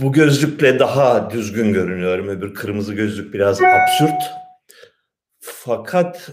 [0.00, 2.28] bu gözlükle daha düzgün görünüyorum.
[2.28, 4.22] Öbür kırmızı gözlük biraz absürt.
[5.40, 6.30] Fakat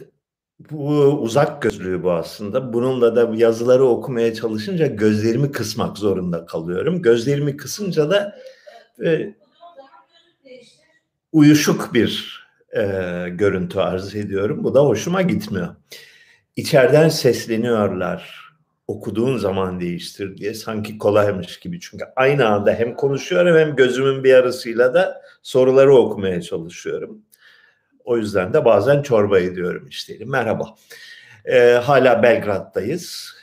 [0.72, 2.74] bu uzak gözlüğü bu aslında.
[2.74, 7.02] Bununla da yazıları okumaya çalışınca gözlerimi kısmak zorunda kalıyorum.
[7.02, 8.36] Gözlerimi kısınca da
[9.06, 9.36] e,
[11.32, 12.42] uyuşuk bir
[12.76, 12.82] e,
[13.30, 14.64] görüntü arz ediyorum.
[14.64, 15.76] Bu da hoşuma gitmiyor.
[16.56, 18.45] İçeriden sesleniyorlar.
[18.88, 21.80] Okuduğun zaman değiştir diye sanki kolaymış gibi.
[21.80, 27.22] Çünkü aynı anda hem konuşuyorum hem gözümün bir arasıyla da soruları okumaya çalışıyorum.
[28.04, 30.18] O yüzden de bazen çorba ediyorum işte.
[30.26, 30.76] Merhaba.
[31.46, 33.36] Ee, hala Belgrad'dayız.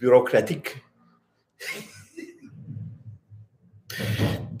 [0.00, 0.76] Bürokratik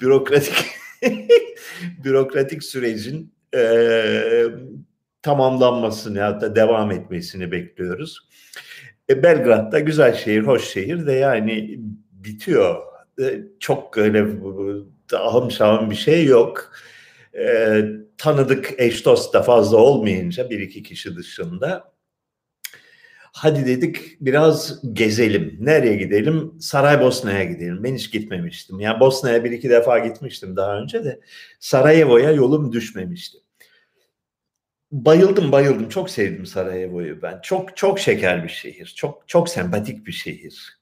[0.00, 0.66] bürokratik
[2.04, 3.62] bürokratik sürecin e,
[5.22, 8.28] tamamlanmasını da devam etmesini bekliyoruz.
[9.10, 11.78] E, Belgrad da güzel şehir, hoş şehir de yani
[12.12, 12.76] bitiyor.
[13.20, 14.26] E, çok öyle
[15.14, 16.72] ahım şahım bir şey yok.
[17.38, 17.82] E,
[18.18, 21.92] tanıdık eş dost da fazla olmayınca bir iki kişi dışında
[23.32, 25.56] hadi dedik biraz gezelim.
[25.60, 26.54] Nereye gidelim?
[26.60, 27.84] Saraybosna'ya gidelim.
[27.84, 28.80] Ben hiç gitmemiştim.
[28.80, 31.20] Yani Bosna'ya bir iki defa gitmiştim daha önce de
[31.60, 33.38] Sarajevo'ya yolum düşmemişti.
[34.90, 35.88] Bayıldım bayıldım.
[35.88, 37.40] Çok sevdim Sarajevo'yu ben.
[37.42, 38.92] Çok çok şeker bir şehir.
[38.96, 40.80] Çok çok sempatik bir şehir.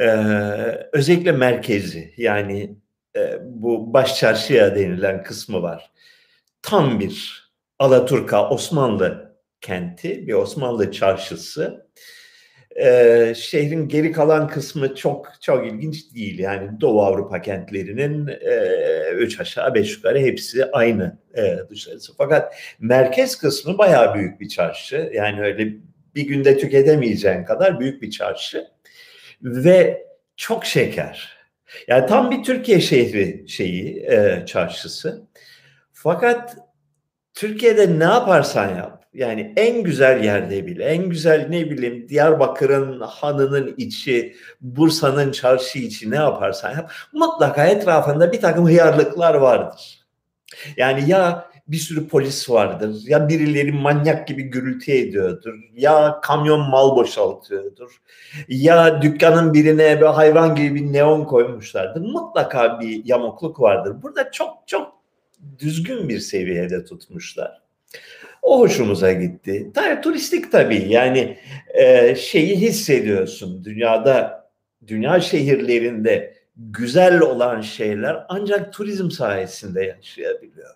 [0.00, 0.06] Ee,
[0.92, 2.76] özellikle merkezi yani
[3.16, 5.92] e, bu baş çarşıya denilen kısmı var.
[6.62, 7.46] Tam bir
[7.78, 11.86] Alaturka Osmanlı kenti, bir Osmanlı çarşısı.
[12.82, 16.38] Ee, şehrin geri kalan kısmı çok çok ilginç değil.
[16.38, 22.12] Yani Doğu Avrupa kentlerinin e, üç aşağı beş yukarı hepsi aynı e, dışarısı.
[22.18, 25.10] Fakat merkez kısmı bayağı büyük bir çarşı.
[25.14, 25.74] Yani öyle
[26.14, 28.68] bir günde tüketemeyeceğin kadar büyük bir çarşı.
[29.42, 31.36] Ve çok şeker.
[31.88, 35.22] Yani tam bir Türkiye şehri şeyi, e, çarşısı.
[35.92, 36.56] Fakat
[37.34, 43.74] Türkiye'de ne yaparsan yap, yani en güzel yerde bile, en güzel ne bileyim Diyarbakır'ın hanının
[43.76, 50.06] içi, Bursa'nın çarşı içi ne yaparsan yap, mutlaka etrafında bir takım hıyarlıklar vardır.
[50.76, 52.96] Yani ya bir sürü polis vardır.
[53.06, 55.54] Ya birileri manyak gibi gürültü ediyordur.
[55.74, 58.00] Ya kamyon mal boşaltıyordur.
[58.48, 62.00] Ya dükkanın birine bir hayvan gibi bir neon koymuşlardır.
[62.00, 64.02] Mutlaka bir yamukluk vardır.
[64.02, 64.92] Burada çok çok
[65.58, 67.65] düzgün bir seviyede tutmuşlar.
[68.46, 69.70] O hoşumuza gitti.
[69.74, 71.38] Tabii turistik tabii yani
[71.74, 74.46] e, şeyi hissediyorsun dünyada
[74.86, 80.74] dünya şehirlerinde güzel olan şeyler ancak turizm sayesinde yaşayabiliyor.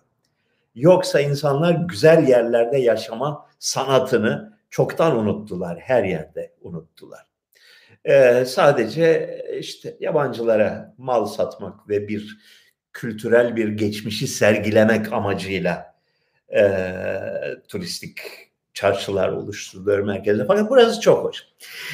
[0.75, 7.25] Yoksa insanlar güzel yerlerde yaşama sanatını çoktan unuttular, her yerde unuttular.
[8.05, 12.37] Ee, sadece işte yabancılara mal satmak ve bir
[12.93, 15.90] kültürel bir geçmişi sergilemek amacıyla
[16.55, 16.63] e,
[17.67, 18.19] turistik
[18.73, 20.45] çarşılar oluşturuluyor merkezde.
[20.47, 21.37] Fakat burası çok hoş.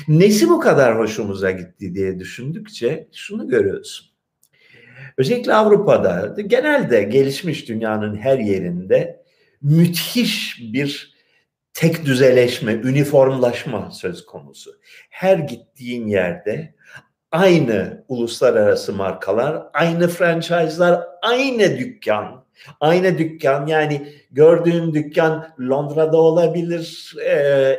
[0.07, 4.07] Nesi bu kadar hoşumuza gitti diye düşündükçe şunu görüyorsun.
[5.17, 9.23] Özellikle Avrupa'da, genelde gelişmiş dünyanın her yerinde
[9.61, 11.17] müthiş bir
[11.73, 14.71] tek düzeleşme, üniformlaşma söz konusu.
[15.09, 16.75] Her gittiğin yerde
[17.31, 22.45] aynı uluslararası markalar, aynı franchise'lar, aynı dükkan,
[22.79, 27.33] aynı dükkan yani gördüğün dükkan Londra'da olabilir, e,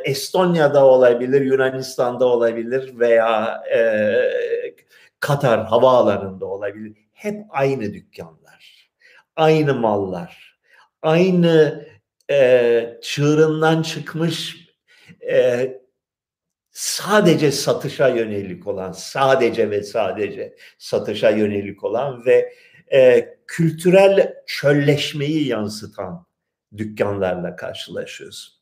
[0.05, 3.79] Estonya'da olabilir, Yunanistan'da olabilir veya e,
[5.19, 6.97] Katar havaalanında olabilir.
[7.13, 8.89] Hep aynı dükkanlar,
[9.35, 10.59] aynı mallar,
[11.01, 11.85] aynı
[12.31, 14.67] e, çığırından çıkmış
[15.29, 15.73] e,
[16.71, 22.53] sadece satışa yönelik olan, sadece ve sadece satışa yönelik olan ve
[22.93, 26.25] e, kültürel çölleşmeyi yansıtan
[26.77, 28.59] dükkanlarla karşılaşıyoruz.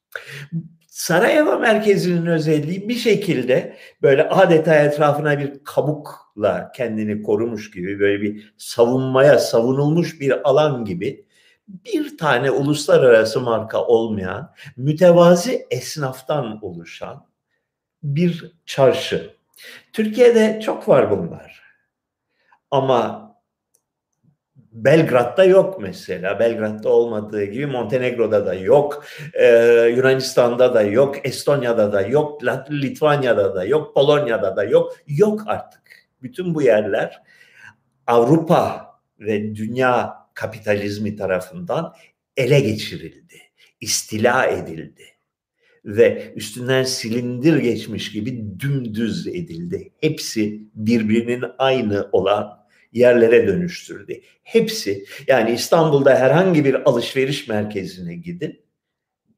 [0.88, 8.53] Sarajevo merkezinin özelliği bir şekilde böyle adeta etrafına bir kabukla kendini korumuş gibi böyle bir
[8.57, 11.25] savunmaya savunulmuş bir alan gibi
[11.67, 17.28] bir tane uluslararası marka olmayan mütevazi esnaftan oluşan
[18.03, 19.34] bir çarşı.
[19.93, 21.61] Türkiye'de çok var bunlar.
[22.72, 23.27] Ama
[24.84, 26.40] Belgrad'da yok mesela.
[26.40, 29.06] Belgrad'da olmadığı gibi Montenegro'da da yok.
[29.34, 31.16] Ee, Yunanistan'da da yok.
[31.24, 32.44] Estonya'da da yok.
[32.72, 33.94] Litvanya'da da yok.
[33.94, 34.97] Polonya'da da yok.
[35.08, 35.82] Yok artık.
[36.22, 37.22] Bütün bu yerler
[38.08, 38.88] Avrupa
[39.20, 41.94] ve dünya kapitalizmi tarafından
[42.38, 43.35] ele geçirildi.
[43.82, 45.03] istila edildi.
[45.85, 49.94] Ve üstünden silindir geçmiş gibi dümdüz edildi.
[50.02, 52.66] Hepsi birbirinin aynı olan
[52.97, 54.22] yerlere dönüştürdü.
[54.44, 58.61] Hepsi yani İstanbul'da herhangi bir alışveriş merkezine gidin.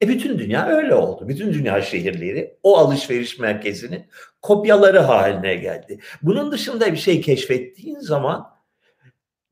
[0.02, 1.28] E bütün dünya öyle oldu.
[1.28, 4.06] Bütün dünya şehirleri o alışveriş merkezinin
[4.42, 5.98] kopyaları haline geldi.
[6.22, 8.46] Bunun dışında bir şey keşfettiğin zaman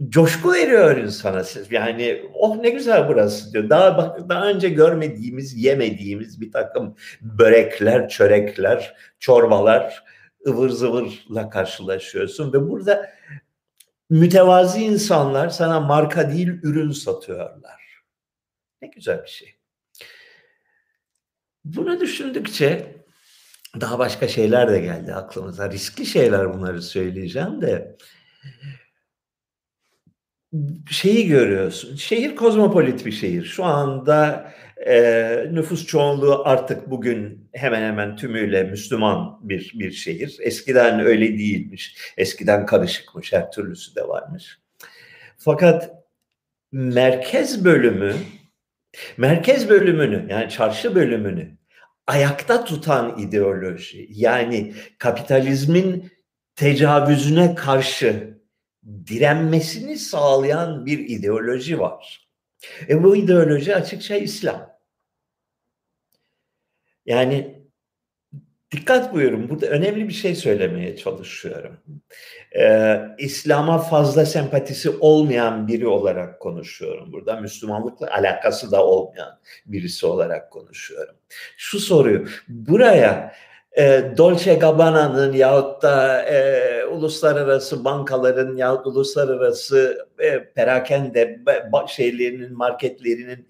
[0.09, 1.43] coşku veriyor insana.
[1.71, 3.71] Yani oh ne güzel burası diyor.
[3.71, 10.05] Daha daha önce görmediğimiz, yemediğimiz bir takım börekler, çörekler, çorbalar,
[10.47, 13.11] ıvır zıvırla karşılaşıyorsun ve burada
[14.11, 18.03] mütevazi insanlar sana marka değil ürün satıyorlar.
[18.83, 19.59] Ne güzel bir şey.
[21.65, 22.99] Bunu düşündükçe
[23.81, 25.71] daha başka şeyler de geldi aklımıza.
[25.71, 27.97] Riskli şeyler bunları söyleyeceğim de
[30.91, 31.97] şeyi görüyorsun.
[31.97, 33.45] Şehir kozmopolit bir şehir.
[33.45, 34.53] Şu anda
[34.87, 40.37] e, nüfus çoğunluğu artık bugün hemen hemen tümüyle Müslüman bir bir şehir.
[40.41, 41.97] Eskiden öyle değilmiş.
[42.17, 43.33] Eskiden karışıkmış.
[43.33, 44.59] Her türlüsü de varmış.
[45.39, 45.91] Fakat
[46.73, 48.15] merkez bölümü
[49.17, 51.59] merkez bölümünü yani çarşı bölümünü
[52.07, 56.13] ayakta tutan ideoloji yani kapitalizmin
[56.57, 58.39] tecavüzüne karşı
[59.07, 62.28] direnmesini sağlayan bir ideoloji var.
[62.89, 64.79] E bu ideoloji açıkça İslam.
[67.07, 67.59] Yani
[68.71, 71.79] dikkat buyurun burada önemli bir şey söylemeye çalışıyorum.
[72.59, 77.41] Ee, İslam'a fazla sempatisi olmayan biri olarak konuşuyorum burada.
[77.41, 81.15] Müslümanlıkla alakası da olmayan birisi olarak konuşuyorum.
[81.57, 83.35] Şu soruyu buraya
[83.79, 91.41] e, Dolce Gabbana'nın yahut da e, uluslararası bankaların yahut uluslararası e, perakende
[91.89, 93.49] şeylerinin, marketlerinin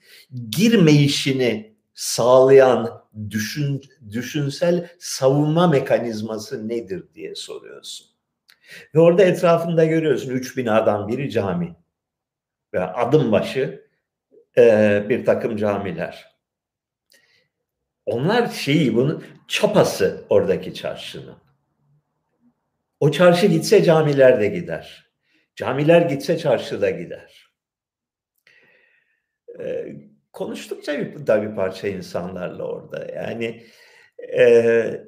[0.51, 3.83] girmeyişini sağlayan düşün,
[4.13, 8.07] düşünsel savunma mekanizması nedir diye soruyorsun.
[8.95, 11.77] Ve orada etrafında görüyorsun üç binadan biri cami.
[12.75, 13.89] Ve adım başı
[14.59, 16.38] e, bir takım camiler.
[18.09, 21.37] Onlar şeyi bunun çapası oradaki çarşının.
[23.01, 25.13] O çarşı gitse camiler de gider.
[25.57, 27.53] Camiler gitse çarşı da gider.
[29.61, 29.97] Ee,
[30.33, 33.07] konuştukça bir, da bir parça insanlarla orada.
[33.15, 33.67] Yani
[34.39, 35.07] e,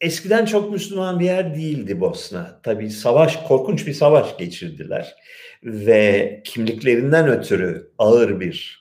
[0.00, 2.60] eskiden çok Müslüman bir yer değildi Bosna.
[2.62, 5.16] Tabii savaş, korkunç bir savaş geçirdiler.
[5.62, 8.79] Ve kimliklerinden ötürü ağır bir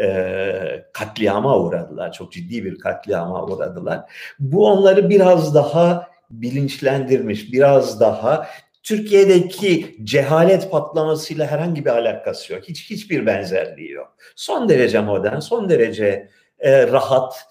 [0.00, 2.12] e, katliama uğradılar.
[2.12, 4.00] Çok ciddi bir katliama uğradılar.
[4.38, 8.46] Bu onları biraz daha bilinçlendirmiş, biraz daha
[8.82, 12.62] Türkiye'deki cehalet patlamasıyla herhangi bir alakası yok.
[12.68, 14.16] Hiç hiçbir benzerliği yok.
[14.36, 16.28] Son derece modern, son derece
[16.58, 17.46] e, rahat,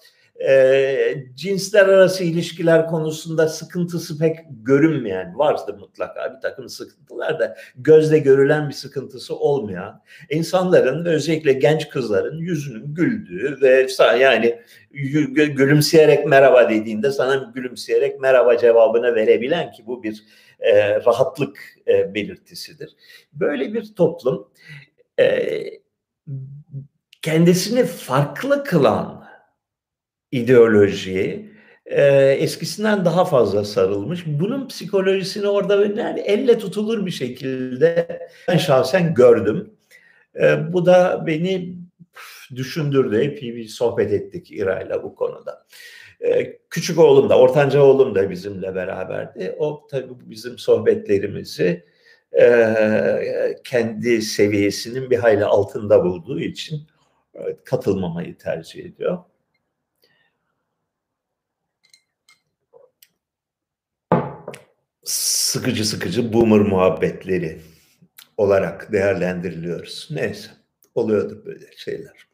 [0.48, 8.18] e, cinsler arası ilişkiler konusunda sıkıntısı pek görünmeyen vardı mutlaka bir takım sıkıntılar da gözle
[8.18, 13.86] görülen bir sıkıntısı olmayan insanların ve özellikle genç kızların yüzünün güldüğü ve
[14.18, 14.58] yani
[15.34, 20.24] gülümseyerek merhaba dediğinde sana gülümseyerek merhaba cevabını verebilen ki bu bir
[20.60, 21.58] e, rahatlık
[21.88, 22.96] e, belirtisidir.
[23.32, 24.48] Böyle bir toplum
[25.18, 25.48] e,
[27.22, 29.21] kendisini farklı kılan
[30.32, 31.52] ideolojiye
[31.86, 34.24] e, eskisinden daha fazla sarılmış.
[34.26, 39.70] Bunun psikolojisini orada yani elle tutulur bir şekilde ben şahsen gördüm.
[40.40, 41.76] E, bu da beni
[42.56, 43.22] düşündürdü.
[43.22, 45.66] Hep bir sohbet ettik İra'yla bu konuda.
[46.20, 49.56] E, küçük oğlum da, ortanca oğlum da bizimle beraberdi.
[49.58, 51.84] O tabii bizim sohbetlerimizi
[52.40, 52.74] e,
[53.64, 56.80] kendi seviyesinin bir hayli altında bulduğu için
[57.64, 59.18] katılmamayı tercih ediyor.
[65.04, 67.60] Sıkıcı sıkıcı boomer muhabbetleri
[68.36, 70.08] olarak değerlendiriliyoruz.
[70.10, 70.50] Neyse
[70.94, 72.26] oluyordur böyle şeyler.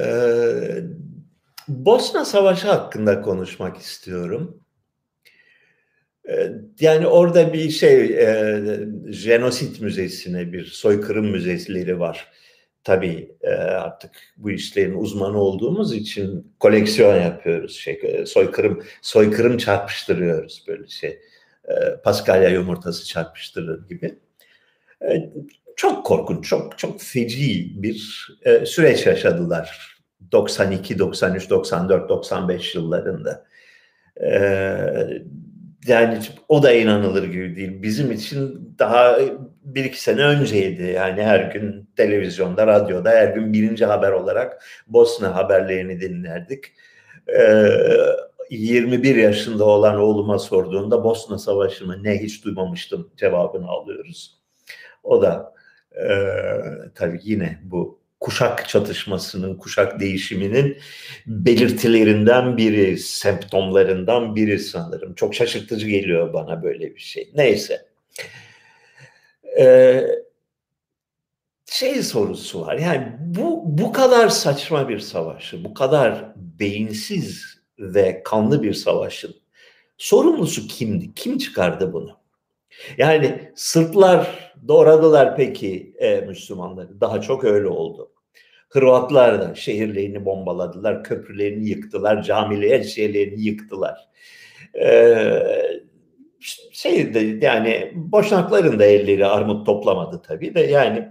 [0.00, 0.82] Ee,
[1.68, 4.60] Bosna Savaşı hakkında konuşmak istiyorum.
[6.28, 8.60] Ee, yani orada bir şey, e,
[9.08, 12.32] jenosit müzesine bir soykırım müzeleri var
[12.84, 17.76] tabii e, artık bu işlerin uzmanı olduğumuz için koleksiyon yapıyoruz.
[17.76, 21.20] Şey, e, soykırım soykırım çarpıştırıyoruz böyle şey.
[21.68, 24.18] E, Paskalya yumurtası çarpıştırır gibi.
[25.76, 28.28] Çok korkunç, çok çok feci bir
[28.64, 29.96] süreç yaşadılar
[30.32, 33.46] 92, 93, 94, 95 yıllarında.
[35.86, 36.18] Yani
[36.48, 37.82] o da inanılır gibi değil.
[37.82, 39.18] Bizim için daha
[39.62, 40.82] bir iki sene önceydi.
[40.82, 46.64] Yani her gün televizyonda, radyoda her gün birinci haber olarak Bosna haberlerini dinlerdik.
[47.38, 47.68] Ee,
[48.50, 54.38] 21 yaşında olan oğluma sorduğunda Bosna Savaşı mı ne hiç duymamıştım cevabını alıyoruz.
[55.02, 55.54] O da
[55.92, 56.04] e,
[56.94, 60.78] tabii yine bu kuşak çatışmasının, kuşak değişiminin
[61.26, 65.14] belirtilerinden biri, semptomlarından biri sanırım.
[65.14, 67.30] Çok şaşırtıcı geliyor bana böyle bir şey.
[67.34, 67.86] Neyse.
[69.58, 70.06] Ee,
[71.66, 72.78] şey sorusu var.
[72.78, 79.34] Yani bu bu kadar saçma bir savaşı, bu kadar beyinsiz ve kanlı bir savaşın
[79.98, 81.14] sorumlusu kimdi?
[81.14, 82.20] Kim çıkardı bunu?
[82.98, 87.00] Yani Sırplar doğradılar peki e, Müslümanları.
[87.00, 88.12] Daha çok öyle oldu.
[88.68, 94.08] Hırvatlar da şehirlerini bombaladılar, köprülerini yıktılar, camileri, şeylerini yıktılar.
[94.74, 95.42] Ee,
[96.72, 101.08] şeydi yani Boşnakların da elleri armut toplamadı tabii de yani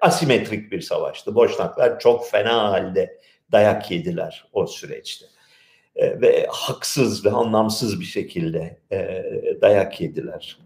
[0.00, 1.34] asimetrik bir savaştı.
[1.34, 3.18] Boşnaklar çok fena halde
[3.52, 5.26] dayak yediler o süreçte.
[5.96, 9.24] E, ve haksız ve anlamsız bir şekilde e,
[9.60, 10.58] dayak yediler.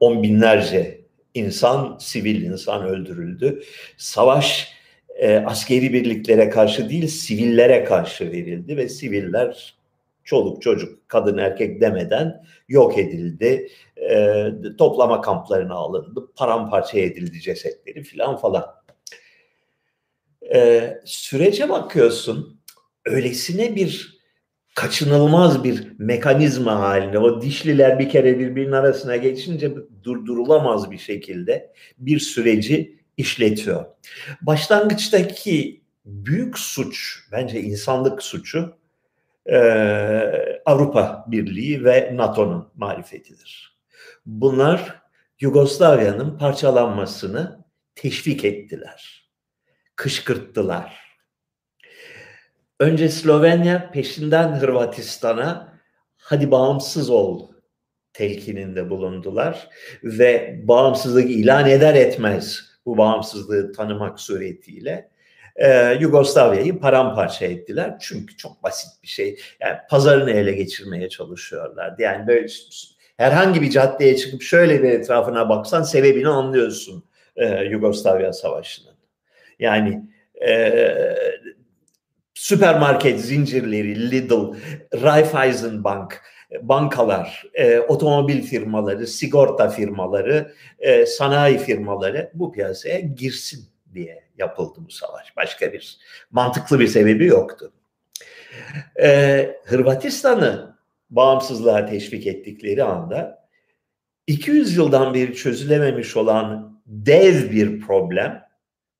[0.00, 1.00] On binlerce
[1.34, 3.62] insan, sivil insan öldürüldü.
[3.96, 4.72] Savaş
[5.18, 9.74] e, askeri birliklere karşı değil, sivillere karşı verildi ve siviller
[10.24, 13.68] çoluk çocuk, kadın erkek demeden yok edildi.
[14.10, 14.48] E,
[14.78, 18.64] toplama kamplarına alındı, paramparça edildi cesetleri filan falan.
[20.54, 22.60] E, sürece bakıyorsun,
[23.04, 24.22] öylesine bir
[24.74, 29.74] kaçınılmaz bir mekanizma haline o dişliler bir kere birbirinin arasına geçince
[30.04, 33.84] durdurulamaz bir şekilde bir süreci işletiyor.
[34.42, 38.81] Başlangıçtaki büyük suç bence insanlık suçu
[39.46, 39.58] e,
[40.66, 43.78] Avrupa Birliği ve NATO'nun marifetidir.
[44.26, 45.02] Bunlar
[45.40, 49.28] Yugoslavya'nın parçalanmasını teşvik ettiler.
[49.96, 51.02] Kışkırttılar
[52.82, 55.78] Önce Slovenya peşinden Hırvatistan'a
[56.16, 57.48] hadi bağımsız ol
[58.12, 59.68] telkininde bulundular
[60.04, 65.10] ve bağımsızlık ilan eder etmez bu bağımsızlığı tanımak suretiyle
[65.56, 67.96] e, Yugoslavya'yı paramparça ettiler.
[68.00, 69.38] Çünkü çok basit bir şey.
[69.60, 72.02] Yani pazarını ele geçirmeye çalışıyorlardı.
[72.02, 72.46] Yani böyle
[73.16, 77.04] herhangi bir caddeye çıkıp şöyle bir etrafına baksan sebebini anlıyorsun
[77.36, 78.94] e, Yugoslavya Savaşı'nın.
[79.58, 80.02] Yani
[80.48, 80.72] e,
[82.34, 84.54] süpermarket zincirleri, Lidl,
[85.02, 86.22] Raiffeisenbank,
[86.62, 94.90] bankalar, e, otomobil firmaları, sigorta firmaları, e, sanayi firmaları bu piyasaya girsin diye yapıldı bu
[94.90, 95.36] savaş.
[95.36, 95.98] Başka bir
[96.30, 97.72] mantıklı bir sebebi yoktu.
[99.02, 100.76] E, Hırvatistan'ı
[101.10, 103.48] bağımsızlığa teşvik ettikleri anda
[104.26, 108.42] 200 yıldan beri çözülememiş olan dev bir problem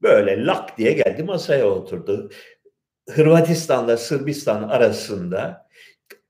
[0.03, 2.31] böyle lak diye geldi masaya oturdu.
[3.11, 5.69] Hırvatistan'la Sırbistan arasında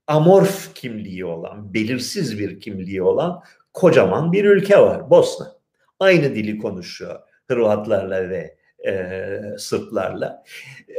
[0.06, 3.42] amorf kimliği olan, belirsiz bir kimliği olan
[3.72, 5.10] kocaman bir ülke var.
[5.10, 5.52] Bosna.
[6.00, 10.44] Aynı dili konuşuyor Hırvatlarla ve e, Sırplarla.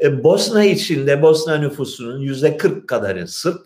[0.04, 3.62] E, Bosna içinde Bosna nüfusunun yüzde 40 kadarı Sırp,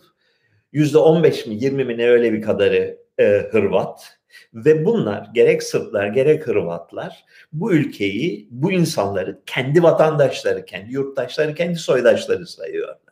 [0.72, 4.18] yüzde 15 mi 20 mi ne öyle bir kadarı e, Hırvat.
[4.54, 11.76] Ve bunlar gerek Sırplar gerek Hırvatlar bu ülkeyi, bu insanları kendi vatandaşları, kendi yurttaşları, kendi
[11.76, 13.07] soydaşları sayıyorlar.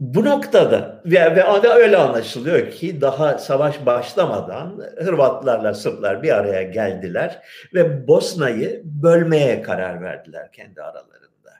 [0.00, 7.42] Bu noktada ve, ve öyle anlaşılıyor ki daha savaş başlamadan Hırvatlarla Sırplar bir araya geldiler
[7.74, 11.50] ve Bosna'yı bölmeye karar verdiler kendi aralarında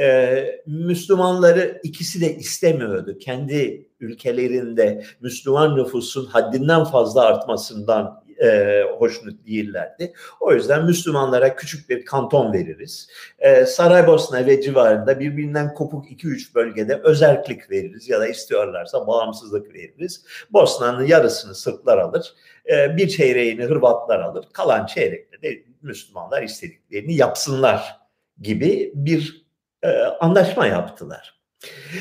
[0.00, 3.18] e, Müslümanları ikisi de istemiyordu.
[3.18, 10.12] Kendi ülkelerinde Müslüman nüfusun haddinden fazla artmasından e, hoşnut değillerdi.
[10.40, 13.08] O yüzden Müslümanlara küçük bir kanton veririz.
[13.38, 20.24] E, Saraybosna ve civarında birbirinden kopuk 2-3 bölgede özellik veririz ya da istiyorlarsa bağımsızlık veririz.
[20.52, 22.34] Bosna'nın yarısını Sırplar alır,
[22.70, 27.96] e, bir çeyreğini Hırvatlar alır, kalan çeyrekte de Müslümanlar istediklerini yapsınlar
[28.40, 29.46] gibi bir
[29.82, 31.40] e, anlaşma yaptılar.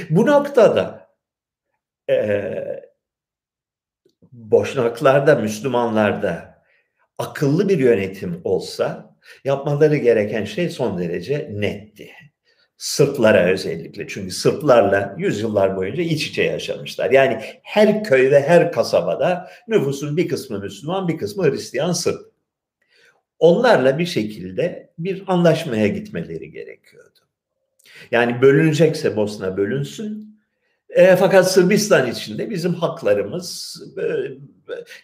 [0.10, 1.08] Bu noktada
[2.10, 2.85] e,
[4.32, 6.64] Boşnaklarda, Müslümanlarda
[7.18, 12.12] akıllı bir yönetim olsa yapmaları gereken şey son derece netti.
[12.78, 17.12] Sırplara özellikle çünkü Sırplarla yüzyıllar boyunca iç içe yaşamışlar.
[17.12, 22.32] Yani her köy ve her kasabada nüfusun bir kısmı Müslüman bir kısmı Hristiyan Sırp.
[23.40, 27.20] Onlarla bir şekilde bir anlaşmaya gitmeleri gerekiyordu.
[28.12, 30.35] Yani bölünecekse Bosna bölünsün.
[30.96, 34.04] E, fakat Sırbistan içinde bizim haklarımız, e,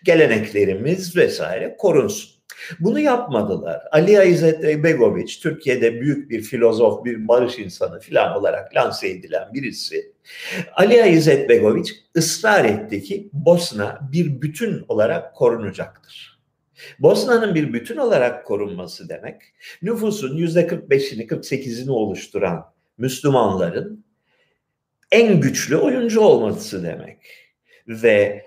[0.04, 2.42] geleneklerimiz vesaire korunsun.
[2.80, 3.82] Bunu yapmadılar.
[3.92, 10.14] Ali İzzet Begoviç, Türkiye'de büyük bir filozof, bir barış insanı filan olarak lanse edilen birisi.
[10.74, 16.42] Ali İzzet Begoviç ısrar etti ki Bosna bir bütün olarak korunacaktır.
[17.00, 19.42] Bosna'nın bir bütün olarak korunması demek,
[19.82, 22.66] nüfusun yüzde 45'ini 48'ini oluşturan
[22.98, 24.06] Müslümanların
[25.12, 27.18] en güçlü oyuncu olması demek.
[27.88, 28.46] Ve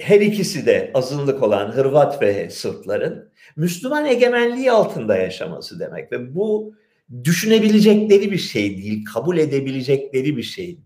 [0.00, 6.74] her ikisi de azınlık olan Hırvat ve Sırpların Müslüman egemenliği altında yaşaması demek ve bu
[7.24, 10.82] düşünebilecekleri bir şey değil, kabul edebilecekleri bir şey değil.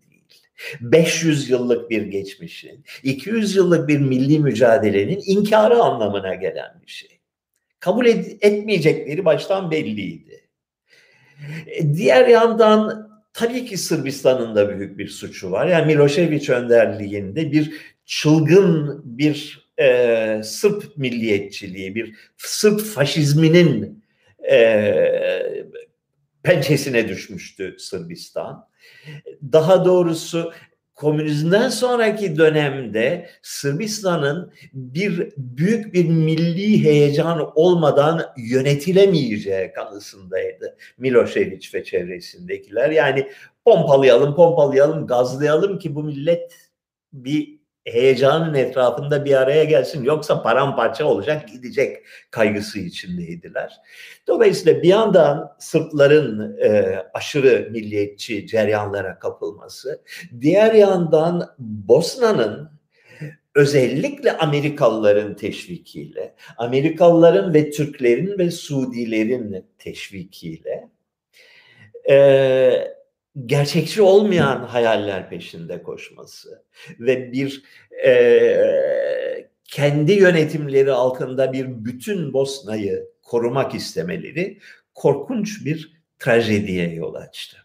[0.80, 7.20] 500 yıllık bir geçmişin, 200 yıllık bir milli mücadelenin inkarı anlamına gelen bir şey.
[7.80, 10.48] Kabul et, etmeyecekleri baştan belliydi.
[11.66, 13.05] E, diğer yandan
[13.36, 15.66] tabii ki Sırbistan'ın da büyük bir suçu var.
[15.66, 17.72] Yani Milošević önderliğinde bir
[18.04, 24.04] çılgın bir e, Sırp milliyetçiliği, bir Sırp faşizminin
[24.50, 24.94] e,
[26.42, 28.68] pençesine düşmüştü Sırbistan.
[29.52, 30.52] Daha doğrusu
[30.96, 42.90] komünizmden sonraki dönemde Sırbistan'ın bir büyük bir milli heyecan olmadan yönetilemeyeceği kanısındaydı Milošević ve çevresindekiler.
[42.90, 43.28] Yani
[43.64, 46.52] pompalayalım, pompalayalım, gazlayalım ki bu millet
[47.12, 47.55] bir
[47.86, 51.96] heyecanın etrafında bir araya gelsin yoksa paramparça olacak gidecek
[52.30, 53.76] kaygısı içindeydiler.
[54.26, 60.02] Dolayısıyla bir yandan Sırpların e, aşırı milliyetçi ceryanlara kapılması,
[60.40, 62.70] diğer yandan Bosna'nın
[63.54, 70.88] özellikle Amerikalıların teşvikiyle, Amerikalıların ve Türklerin ve Suudilerin teşvikiyle
[72.10, 72.96] e,
[73.44, 76.62] gerçekçi olmayan hayaller peşinde koşması
[77.00, 77.62] ve bir
[78.06, 84.58] e, kendi yönetimleri altında bir bütün Bosna'yı korumak istemeleri
[84.94, 87.56] korkunç bir trajediye yol açtı.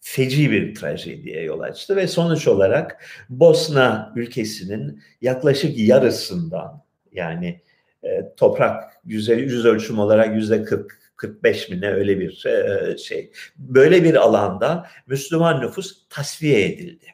[0.00, 7.60] Feci bir trajediye yol açtı ve sonuç olarak Bosna ülkesinin yaklaşık yarısından yani
[8.02, 9.28] e, toprak yüz,
[9.64, 13.32] ölçüm olarak yüzde 40 45 mi ne öyle bir e, şey.
[13.56, 17.06] Böyle bir alanda Müslüman nüfus tasfiye edildi.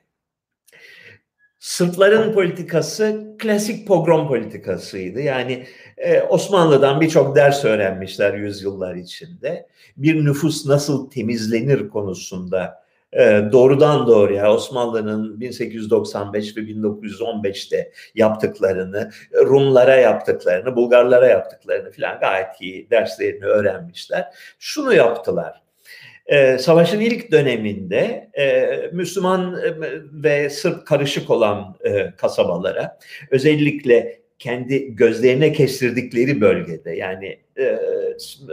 [1.59, 5.21] Sırpların politikası klasik pogrom politikasıydı.
[5.21, 9.67] Yani e, Osmanlı'dan birçok ders öğrenmişler yüzyıllar içinde.
[9.97, 12.82] Bir nüfus nasıl temizlenir konusunda
[13.13, 22.91] e, doğrudan doğruya Osmanlı'nın 1895 ve 1915'te yaptıklarını, Rumlara yaptıklarını, Bulgarlara yaptıklarını filan gayet iyi
[22.91, 24.25] derslerini öğrenmişler.
[24.59, 25.63] Şunu yaptılar.
[26.27, 29.75] Ee, savaşın ilk döneminde e, Müslüman e,
[30.13, 32.99] ve Sırp karışık olan e, kasabalara
[33.31, 37.39] özellikle kendi gözlerine kestirdikleri bölgede yani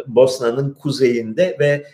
[0.07, 1.85] Bosna'nın kuzeyinde ve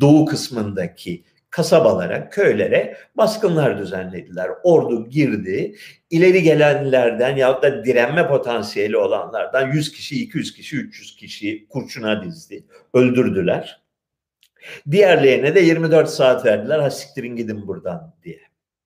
[0.00, 4.50] doğu kısmındaki kasabalara, köylere baskınlar düzenlediler.
[4.62, 5.76] Ordu girdi.
[6.10, 12.64] İleri gelenlerden ya da direnme potansiyeli olanlardan 100 kişi, 200 kişi, 300 kişi kurşuna dizdi.
[12.94, 13.82] Öldürdüler.
[14.90, 16.78] Diğerlerine de 24 saat verdiler.
[16.78, 18.40] Ha siktirin gidin buradan diye.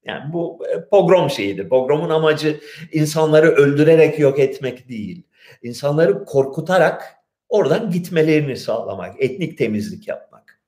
[0.05, 1.69] Yani bu e, pogrom şeyidir.
[1.69, 2.61] Pogromun amacı
[2.93, 5.23] insanları öldürerek yok etmek değil.
[5.63, 7.03] İnsanları korkutarak
[7.49, 10.61] oradan gitmelerini sağlamak, etnik temizlik yapmak.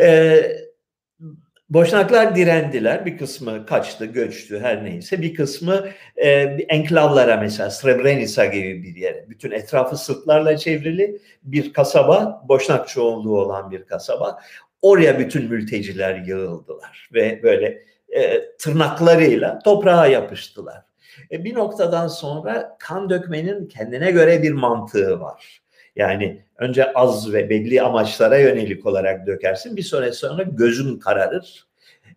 [0.00, 0.71] Ee,
[1.72, 3.06] Boşnaklar direndiler.
[3.06, 5.22] Bir kısmı kaçtı, göçtü her neyse.
[5.22, 6.28] Bir kısmı e,
[6.68, 9.26] enklavlara mesela Srebrenica gibi bir yere.
[9.28, 14.38] Bütün etrafı Sırplarla çevrili bir kasaba, Boşnak çoğunluğu olan bir kasaba.
[14.82, 20.82] Oraya bütün mülteciler yığıldılar ve böyle e, tırnaklarıyla toprağa yapıştılar.
[21.30, 25.61] E, bir noktadan sonra kan dökmenin kendine göre bir mantığı var.
[25.96, 29.76] Yani önce az ve belli amaçlara yönelik olarak dökersin.
[29.76, 31.66] Bir süre sonra gözün kararır.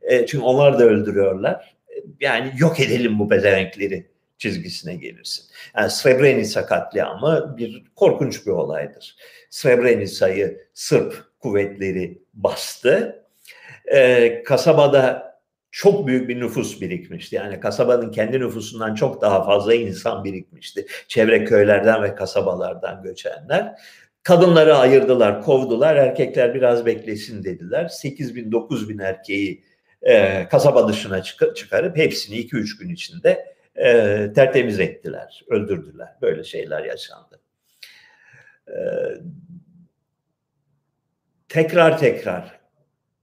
[0.01, 1.75] E, çünkü onlar da öldürüyorlar.
[2.19, 4.05] Yani yok edelim bu bezenkleri
[4.37, 5.45] çizgisine gelirsin.
[5.77, 9.15] Yani Srebrenica katliamı bir korkunç bir olaydır.
[9.49, 13.25] Srebrenica'yı Sırp kuvvetleri bastı.
[13.85, 15.34] E, kasabada
[15.75, 17.35] çok büyük bir nüfus birikmişti.
[17.35, 20.85] Yani kasabanın kendi nüfusundan çok daha fazla insan birikmişti.
[21.07, 23.75] Çevre köylerden ve kasabalardan göçenler.
[24.23, 25.95] Kadınları ayırdılar, kovdular.
[25.95, 27.87] Erkekler biraz beklesin dediler.
[27.87, 29.63] 8 bin, 9 bin erkeği
[30.01, 33.93] e, kasaba dışına çık- çıkarıp hepsini 2-3 gün içinde e,
[34.35, 36.09] tertemiz ettiler, öldürdüler.
[36.21, 37.39] Böyle şeyler yaşandı.
[38.67, 38.75] E,
[41.49, 42.59] tekrar tekrar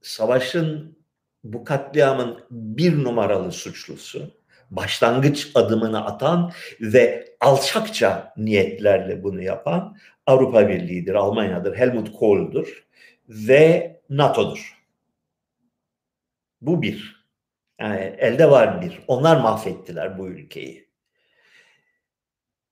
[0.01, 1.02] savaşın
[1.43, 6.51] bu katliamın bir numaralı suçlusu başlangıç adımını atan
[6.81, 12.85] ve alçakça niyetlerle bunu yapan Avrupa Birliği'dir, Almanya'dır, Helmut Kohl'dur
[13.29, 14.83] ve NATO'dur.
[16.61, 17.23] Bu bir.
[17.79, 18.99] Yani elde var bir.
[19.07, 20.89] Onlar mahvettiler bu ülkeyi.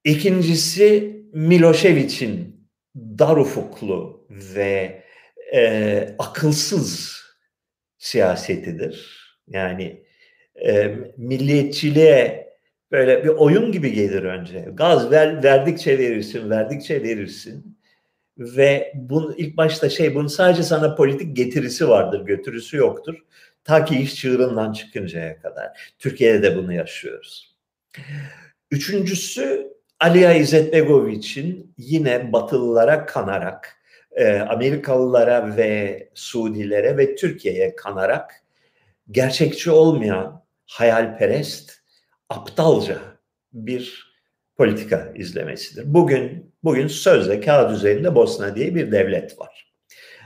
[0.04, 5.04] İkincisi Milošević'in dar ufuklu ve
[5.54, 7.21] e, akılsız
[8.02, 9.22] siyasetidir.
[9.48, 10.04] Yani
[10.68, 12.50] e, milliyetçiliğe
[12.92, 14.68] böyle bir oyun gibi gelir önce.
[14.74, 17.78] Gaz ver, verdikçe verirsin, verdikçe verirsin.
[18.38, 23.16] Ve bunu ilk başta şey bunun sadece sana politik getirisi vardır, götürüsü yoktur.
[23.64, 25.94] Ta ki iş çığırından çıkıncaya kadar.
[26.00, 27.56] Türkiye'de de bunu yaşıyoruz.
[28.72, 29.68] Üçüncüsü
[30.00, 33.81] Aliya İzzetbegoviç'in yine Batılılara kanarak,
[34.12, 38.44] e, Amerikalılara ve Suudilere ve Türkiye'ye kanarak
[39.12, 41.72] gerçekçi olmayan, hayalperest,
[42.30, 42.98] aptalca
[43.54, 44.12] bir
[44.58, 45.94] politika izlemesidir.
[45.94, 49.72] Bugün bugün sözde kağıt üzerinde Bosna diye bir devlet var.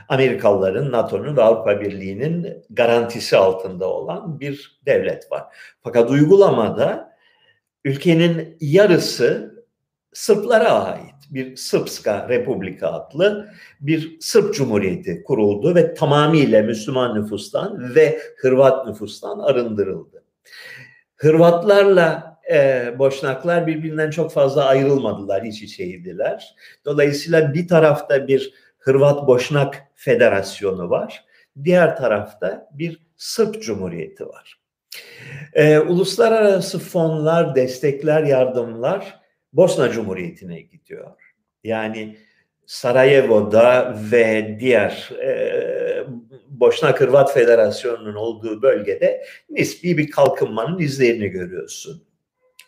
[0.10, 5.44] Amerikalıların, NATO'nun ve Avrupa Birliği'nin garantisi altında olan bir devlet var.
[5.84, 7.16] Fakat uygulamada
[7.84, 9.55] ülkenin yarısı
[10.16, 13.50] Sırplara ait bir Sırpska Republika adlı
[13.82, 20.24] bir Sırp Cumhuriyeti kuruldu ve tamamıyla Müslüman nüfustan ve Hırvat nüfustan arındırıldı.
[21.16, 26.56] Hırvatlarla e, Boşnaklar birbirinden çok fazla ayrılmadılar, iç içeydiler.
[26.86, 31.26] Dolayısıyla bir tarafta bir Hırvat-Boşnak Federasyonu var,
[31.64, 34.60] diğer tarafta bir Sırp Cumhuriyeti var.
[35.54, 39.25] E, uluslararası fonlar, destekler, yardımlar
[39.56, 41.12] Bosna Cumhuriyeti'ne gidiyor.
[41.64, 42.18] Yani
[42.66, 46.04] Sarajevo'da ve diğer e,
[46.48, 52.04] Boşnak Hırvat Federasyonu'nun olduğu bölgede nispi bir kalkınmanın izlerini görüyorsun.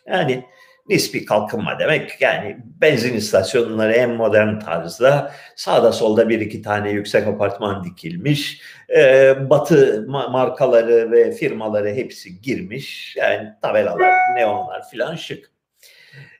[0.06, 0.44] Yani
[0.88, 7.26] nispi kalkınma demek yani benzin istasyonları en modern tarzda sağda solda bir iki tane yüksek
[7.26, 8.62] apartman dikilmiş
[8.96, 15.57] e, batı markaları ve firmaları hepsi girmiş yani tabelalar neonlar filan şık.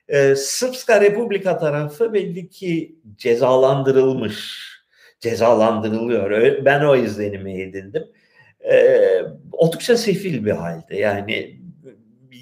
[0.09, 4.69] E, Srpska Republika tarafı belli ki cezalandırılmış,
[5.19, 6.65] cezalandırılıyor.
[6.65, 8.03] Ben o izlenimi edindim.
[8.71, 8.99] E,
[9.51, 10.95] oldukça sefil bir halde.
[10.95, 11.59] Yani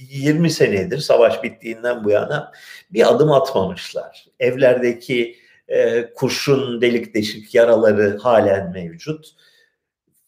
[0.10, 2.52] 20 senedir savaş bittiğinden bu yana
[2.92, 4.26] bir adım atmamışlar.
[4.40, 5.36] Evlerdeki
[5.68, 9.26] e, kurşun delik deşik yaraları halen mevcut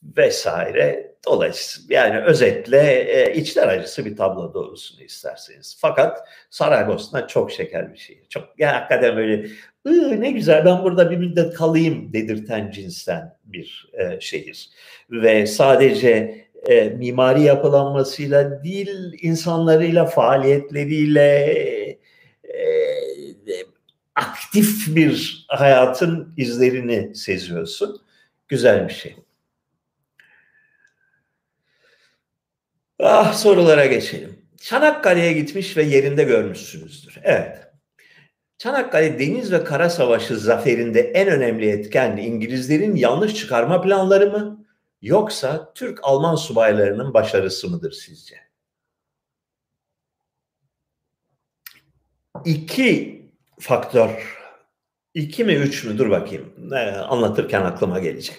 [0.03, 1.15] vesaire.
[1.25, 5.77] Dolayısıyla yani özetle e, içler acısı bir tablo doğrusunu isterseniz.
[5.81, 8.25] Fakat Saraybosna çok şeker bir şehir.
[8.29, 9.45] Çok yani hakikaten böyle
[10.19, 14.69] ne güzel ben burada bir müddet kalayım dedirten cinsten bir e, şehir.
[15.11, 21.45] Ve sadece e, mimari yapılanmasıyla değil insanlarıyla, faaliyetleriyle
[22.43, 22.79] e,
[24.15, 28.01] aktif bir hayatın izlerini seziyorsun.
[28.47, 29.15] Güzel bir şey.
[32.99, 34.39] Ah sorulara geçelim.
[34.61, 37.19] Çanakkale'ye gitmiş ve yerinde görmüşsünüzdür.
[37.23, 37.69] Evet.
[38.57, 44.65] Çanakkale Deniz ve Kara Savaşı zaferinde en önemli etken İngilizlerin yanlış çıkarma planları mı
[45.01, 48.35] yoksa Türk-Alman subaylarının başarısı mıdır sizce?
[52.45, 53.21] İki
[53.59, 54.37] faktör,
[55.13, 58.37] iki mi üç mü dur bakayım ee, anlatırken aklıma gelecek.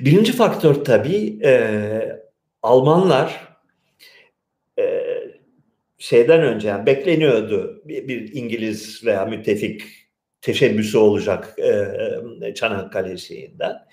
[0.00, 2.25] Birinci faktör tabii e,
[2.66, 3.56] Almanlar
[4.78, 5.04] e,
[5.98, 9.82] şeyden önce yani bekleniyordu bir, bir İngiliz veya müttefik
[10.40, 13.86] teşebbüsü olacak e, Çanakkale şeyinden.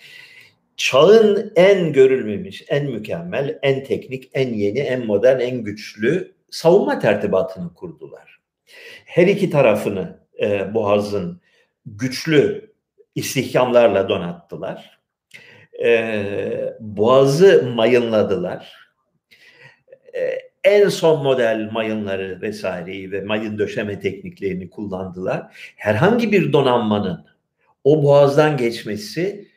[0.77, 7.73] Çağın en görülmemiş, en mükemmel, en teknik, en yeni, en modern, en güçlü savunma tertibatını
[7.73, 8.39] kurdular.
[9.05, 11.41] Her iki tarafını e, Boğaz'ın
[11.85, 12.73] güçlü
[13.15, 15.02] istihkamlarla donattılar
[15.83, 18.73] e, boğazı mayınladılar.
[20.15, 25.43] E, en son model mayınları vesaireyi ve mayın döşeme tekniklerini kullandılar.
[25.75, 27.25] Herhangi bir donanmanın
[27.83, 29.47] o boğazdan geçmesi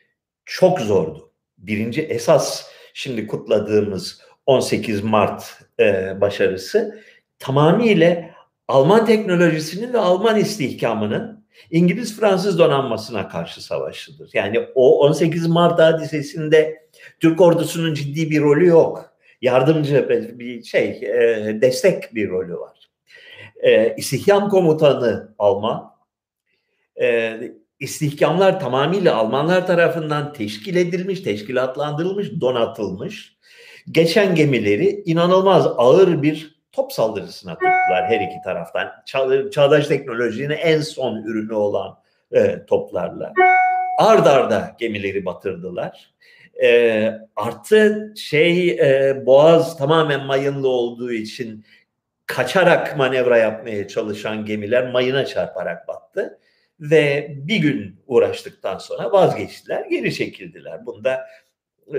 [0.44, 1.32] çok zordu.
[1.58, 7.02] Birinci esas şimdi kutladığımız 18 Mart e, başarısı
[7.38, 8.30] tamamıyla
[8.68, 14.30] Alman teknolojisinin ve Alman istihkamının İngiliz-Fransız donanmasına karşı savaşıdır.
[14.34, 16.88] Yani o 18 Mart hadisesinde
[17.20, 19.16] Türk ordusunun ciddi bir rolü yok.
[19.42, 22.90] Yardımcı bir şey, e, destek bir rolü var.
[23.62, 25.90] E, İstihkam komutanı Alman.
[27.00, 27.38] E,
[27.80, 33.36] istihkamlar tamamıyla Almanlar tarafından teşkil edilmiş, teşkilatlandırılmış, donatılmış.
[33.90, 38.88] geçen gemileri inanılmaz ağır bir top saldırısına tuttular her iki taraftan.
[39.06, 41.98] Ça- çağdaş teknolojinin en son ürünü olan
[42.32, 43.32] e, toplarla.
[43.98, 46.14] Ard arda gemileri batırdılar.
[46.62, 51.64] E, artı şey e, boğaz tamamen mayınlı olduğu için
[52.26, 56.38] kaçarak manevra yapmaya çalışan gemiler mayına çarparak battı
[56.80, 60.86] ve bir gün uğraştıktan sonra vazgeçtiler, geri çekildiler.
[60.86, 61.26] Bunda
[61.94, 61.98] e,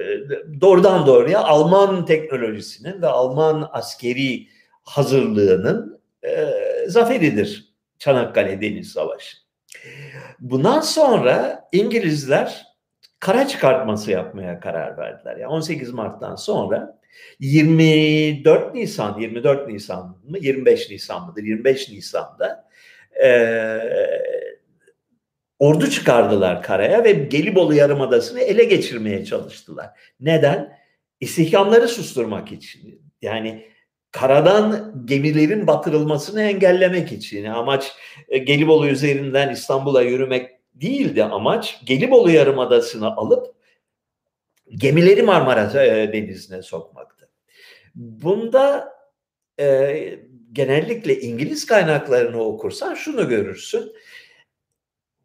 [0.62, 4.48] doğrudan doğruya Alman teknolojisinin ve Alman askeri
[4.88, 6.54] hazırlığının e,
[6.88, 9.38] zaferidir Çanakkale Deniz Savaşı.
[10.40, 12.66] Bundan sonra İngilizler
[13.20, 15.38] kara çıkartması yapmaya karar verdiler.
[15.38, 17.00] Yani 18 Mart'tan sonra
[17.40, 21.44] 24 Nisan, 24 Nisan mı, 25 Nisan mıdır?
[21.44, 22.70] 25 Nisan'da
[23.24, 23.30] e,
[25.60, 29.90] ordu çıkardılar karaya ve Gelibolu Yarımadası'nı ele geçirmeye çalıştılar.
[30.20, 30.78] Neden?
[31.20, 33.02] İstihkamları susturmak için.
[33.22, 33.77] Yani
[34.20, 37.46] karadan gemilerin batırılmasını engellemek için.
[37.46, 37.92] Amaç
[38.30, 41.82] e, Gelibolu üzerinden İstanbul'a yürümek değildi amaç.
[41.86, 43.56] Gelibolu Yarımadası'nı alıp
[44.70, 47.30] gemileri Marmara e, Denizi'ne sokmaktı.
[47.96, 48.94] Bunda
[49.60, 50.20] e,
[50.54, 53.94] genellikle İngiliz kaynaklarını okursan şunu görürsün.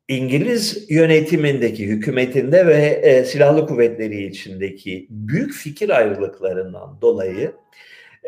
[0.09, 7.53] İngiliz yönetimindeki, hükümetinde ve e, silahlı kuvvetleri içindeki büyük fikir ayrılıklarından dolayı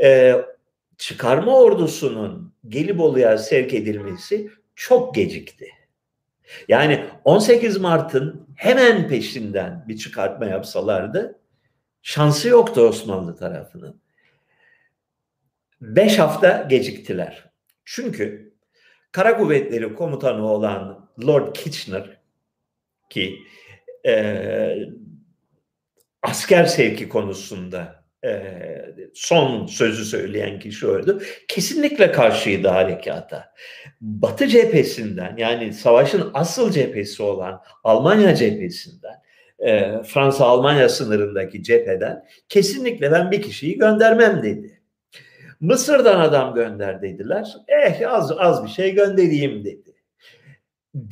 [0.02, 0.34] e,
[0.98, 5.68] çıkarma ordusunun Gelibolu'ya sevk edilmesi çok gecikti.
[6.68, 11.40] Yani 18 Mart'ın hemen peşinden bir çıkartma yapsalardı
[12.02, 14.00] şansı yoktu Osmanlı tarafının.
[15.80, 17.50] Beş hafta geciktiler.
[17.84, 18.54] Çünkü
[19.12, 22.20] Kara Kuvvetleri Komutanı olan Lord Kitchener
[23.10, 23.38] ki
[24.06, 24.76] e,
[26.22, 28.03] asker sevki konusunda
[29.14, 31.22] son sözü söyleyen kişi oydu.
[31.48, 33.54] Kesinlikle karşıydı harekata.
[34.00, 39.24] Batı cephesinden yani savaşın asıl cephesi olan Almanya cephesinden
[40.04, 44.80] Fransa-Almanya sınırındaki cepheden kesinlikle ben bir kişiyi göndermem dedi.
[45.60, 47.56] Mısır'dan adam gönder dediler.
[47.68, 49.94] Eh az az bir şey göndereyim dedi.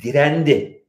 [0.03, 0.83] Direndi.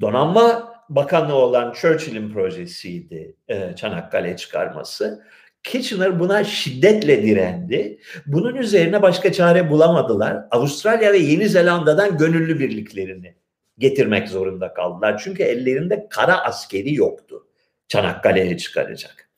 [0.00, 3.36] Donanma Bakanı olan Churchill'in projesiydi
[3.76, 5.22] Çanakkale çıkarması.
[5.62, 7.98] Kitchener buna şiddetle direndi.
[8.26, 10.44] Bunun üzerine başka çare bulamadılar.
[10.50, 13.34] Avustralya ve Yeni Zelanda'dan gönüllü birliklerini
[13.78, 15.20] getirmek zorunda kaldılar.
[15.24, 17.46] Çünkü ellerinde kara askeri yoktu
[17.88, 19.30] Çanakkale'ye çıkaracak.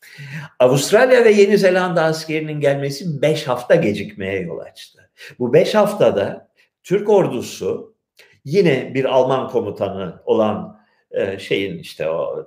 [0.58, 5.10] Avustralya ve Yeni Zelanda askerinin gelmesi 5 hafta gecikmeye yol açtı.
[5.38, 6.48] Bu 5 haftada
[6.82, 7.94] Türk ordusu
[8.44, 12.46] yine bir Alman komutanı olan e, şeyin işte o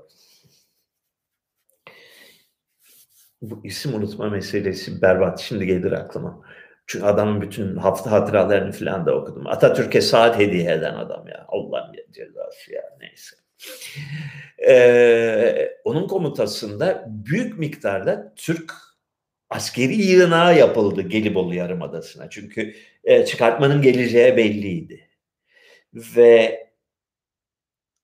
[3.50, 5.40] bu isim unutma meselesi berbat.
[5.40, 6.42] Şimdi gelir aklıma.
[6.88, 9.48] Çünkü adamın bütün hafta hatıralarını falan da okudum.
[9.48, 11.46] Atatürk'e saat hediye eden adam ya.
[11.48, 13.36] Allah'ın cezası ya neyse.
[14.68, 18.74] Ee, onun komutasında büyük miktarda Türk
[19.50, 22.30] askeri yığınağı yapıldı Gelibolu Yarımadası'na.
[22.30, 25.10] Çünkü e, çıkartmanın geleceği belliydi.
[25.94, 26.68] Ve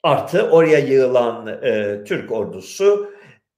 [0.04, 3.13] artı oraya yığılan e, Türk ordusu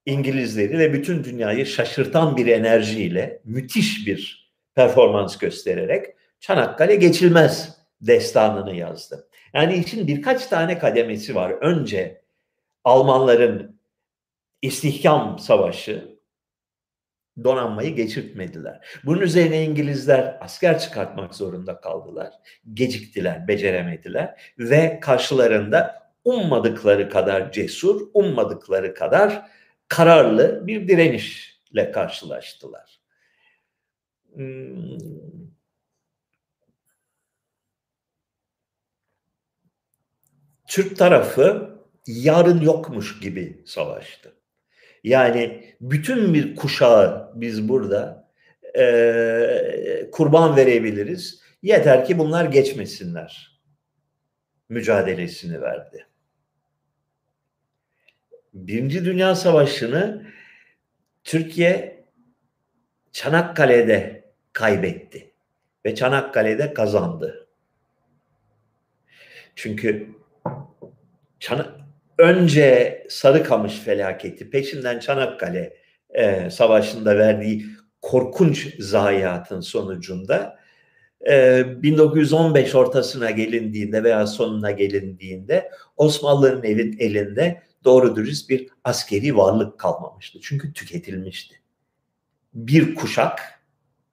[0.06, 9.28] İngilizleri ve bütün dünyayı şaşırtan bir enerjiyle müthiş bir performans göstererek Çanakkale geçilmez destanını yazdı.
[9.54, 11.52] Yani için birkaç tane kademesi var.
[11.52, 12.22] Önce
[12.84, 13.80] Almanların
[14.62, 16.18] istihkam savaşı
[17.44, 19.00] donanmayı geçirtmediler.
[19.06, 22.34] Bunun üzerine İngilizler asker çıkartmak zorunda kaldılar.
[22.74, 29.50] Geciktiler, beceremediler ve karşılarında ummadıkları kadar cesur, ummadıkları kadar
[29.88, 33.00] kararlı bir direnişle karşılaştılar.
[34.34, 34.98] Hmm.
[40.67, 44.34] Türk tarafı yarın yokmuş gibi savaştı.
[45.04, 48.30] Yani bütün bir kuşağı biz burada
[48.78, 51.41] e, kurban verebiliriz.
[51.62, 53.62] Yeter ki bunlar geçmesinler.
[54.69, 56.08] Mücadelesini verdi.
[58.56, 60.26] Birinci Dünya Savaşı'nı
[61.24, 62.04] Türkiye
[63.12, 65.32] Çanakkale'de kaybetti
[65.86, 67.48] ve Çanakkale'de kazandı.
[69.56, 70.10] Çünkü
[71.39, 71.68] Çan
[72.18, 75.78] önce Sarıkamış felaketi, peşinden Çanakkale
[76.10, 77.65] e, Savaşı'nda verdiği
[78.02, 80.60] korkunç zayiatın sonucunda
[81.30, 90.39] e, 1915 ortasına gelindiğinde veya sonuna gelindiğinde Osmanlı'nın elinde doğru dürüst bir askeri varlık kalmamıştı.
[90.41, 91.56] Çünkü tüketilmişti.
[92.54, 93.62] bir kuşak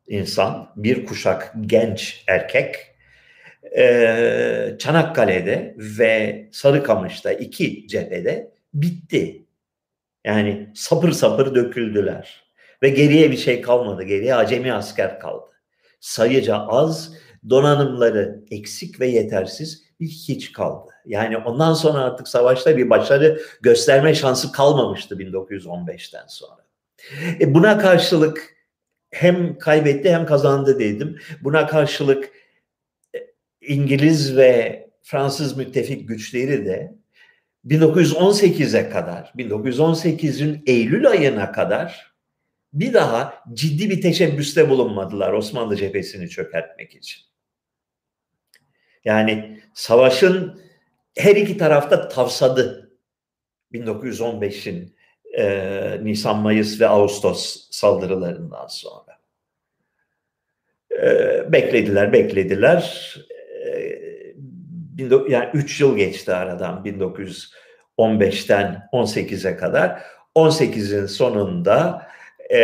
[0.07, 2.77] insan, bir kuşak genç erkek
[3.77, 9.45] e, Çanakkale'de ve Sarıkamış'ta iki cephede bitti.
[10.25, 12.43] Yani sapır sapır döküldüler.
[12.83, 14.03] Ve geriye bir şey kalmadı.
[14.03, 15.47] Geriye acemi asker kaldı.
[16.01, 17.15] Sayıca az,
[17.51, 20.91] donanımları eksik ve yetersiz bir hiç kaldı.
[21.07, 26.67] Yani ondan sonra artık savaşta bir başarı gösterme şansı kalmamıştı 1915'ten sonra.
[27.41, 28.57] E buna karşılık
[29.11, 31.19] hem kaybetti hem kazandı dedim.
[31.41, 32.31] Buna karşılık
[33.15, 33.19] e,
[33.61, 36.95] İngiliz ve Fransız müttefik güçleri de
[37.67, 42.13] 1918'e kadar, 1918'in Eylül ayına kadar
[42.73, 47.32] bir daha ciddi bir teşebbüste bulunmadılar Osmanlı cephesini çökertmek için.
[49.05, 50.61] Yani savaşın
[51.17, 52.91] her iki tarafta tavsadı
[53.73, 54.95] 1915'in
[55.38, 59.19] e, Nisan, Mayıs ve Ağustos saldırılarından sonra.
[61.03, 63.15] E, beklediler, beklediler.
[63.65, 64.03] E,
[65.29, 70.03] yani 3 yıl geçti aradan 1915'ten 18'e kadar.
[70.37, 72.07] 18'in sonunda
[72.51, 72.61] e,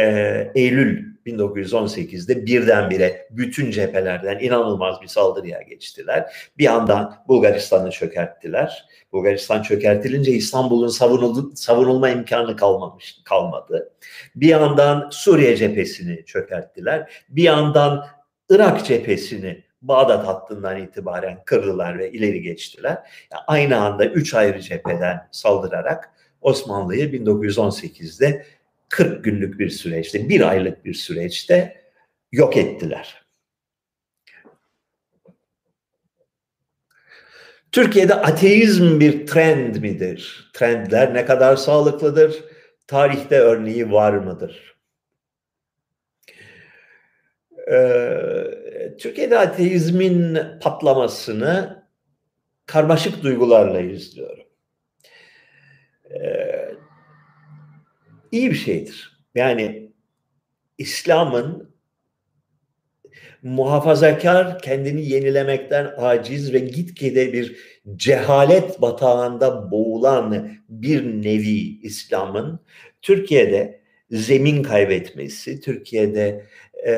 [0.55, 6.33] Eylül 1918'de birdenbire bütün cephelerden inanılmaz bir saldırıya geçtiler.
[6.59, 8.85] Bir yandan Bulgaristan'ı çökerttiler.
[9.13, 13.93] Bulgaristan çökertilince İstanbul'un savunul savunulma imkanı kalmamış kalmadı.
[14.37, 17.25] Bir yandan Suriye cephesini çökerttiler.
[17.29, 18.05] Bir yandan
[18.51, 22.99] Irak cephesini Bağdat hattından itibaren kırdılar ve ileri geçtiler.
[23.47, 26.11] Aynı anda üç ayrı cepheden saldırarak
[26.41, 28.47] Osmanlı'yı 1918'de
[28.89, 31.85] 40 günlük bir süreçte, bir aylık bir süreçte
[32.33, 33.29] yok ettiler.
[37.73, 40.51] Türkiye'de ateizm bir trend midir?
[40.55, 42.45] Trendler ne kadar sağlıklıdır?
[42.87, 44.77] Tarihte örneği var mıdır?
[47.73, 51.85] Ee, Türkiye'de ateizmin patlamasını
[52.67, 54.45] karmaşık duygularla izliyorum.
[56.11, 56.38] Ee,
[58.33, 59.19] iyi bir şeydir.
[59.35, 59.93] Yani
[60.79, 61.75] İslam'ın
[63.43, 67.57] muhafazakar, kendini yenilemekten aciz ve gitgide bir
[67.97, 72.61] cehalet batağında boğulan bir nevi İslam'ın
[73.03, 76.47] Türkiye'de zemin kaybetmesi, Türkiye'de
[76.87, 76.95] e,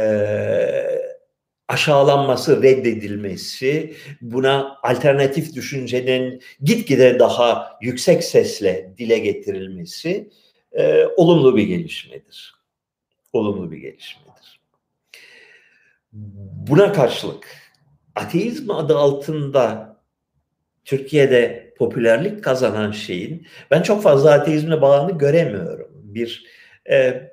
[1.69, 10.31] aşağılanması, reddedilmesi, buna alternatif düşüncenin gitgide daha yüksek sesle dile getirilmesi
[10.73, 12.55] e, olumlu bir gelişmedir.
[13.33, 14.61] Olumlu bir gelişmedir.
[16.69, 17.47] Buna karşılık
[18.15, 19.97] ateizm adı altında
[20.85, 25.91] Türkiye'de popülerlik kazanan şeyin ben çok fazla ateizmle bağını göremiyorum.
[25.95, 26.47] Bir
[26.91, 27.31] e,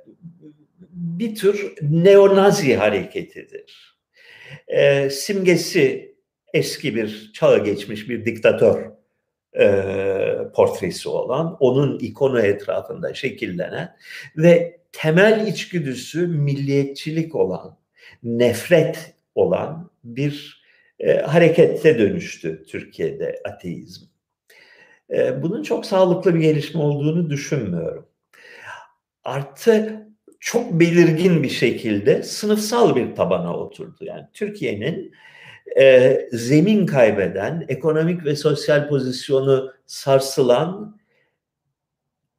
[0.92, 3.98] bir tür neonazi hareketidir.
[4.68, 6.16] E, simgesi
[6.54, 8.97] eski bir çağı geçmiş bir diktatör
[9.60, 13.96] e, portresi olan, onun ikonu etrafında şekillenen
[14.38, 17.78] ve temel içgüdüsü milliyetçilik olan,
[18.24, 20.64] nefret olan bir
[21.00, 24.06] e, harekette dönüştü Türkiye'de ateizm.
[25.10, 28.06] E, bunun çok sağlıklı bir gelişme olduğunu düşünmüyorum.
[29.24, 30.08] Artı
[30.40, 34.06] çok belirgin bir şekilde sınıfsal bir tabana oturdu.
[34.06, 35.14] Yani Türkiye'nin
[36.32, 41.00] zemin kaybeden, ekonomik ve sosyal pozisyonu sarsılan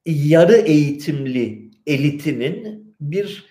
[0.07, 3.49] yarı eğitimli elitinin bir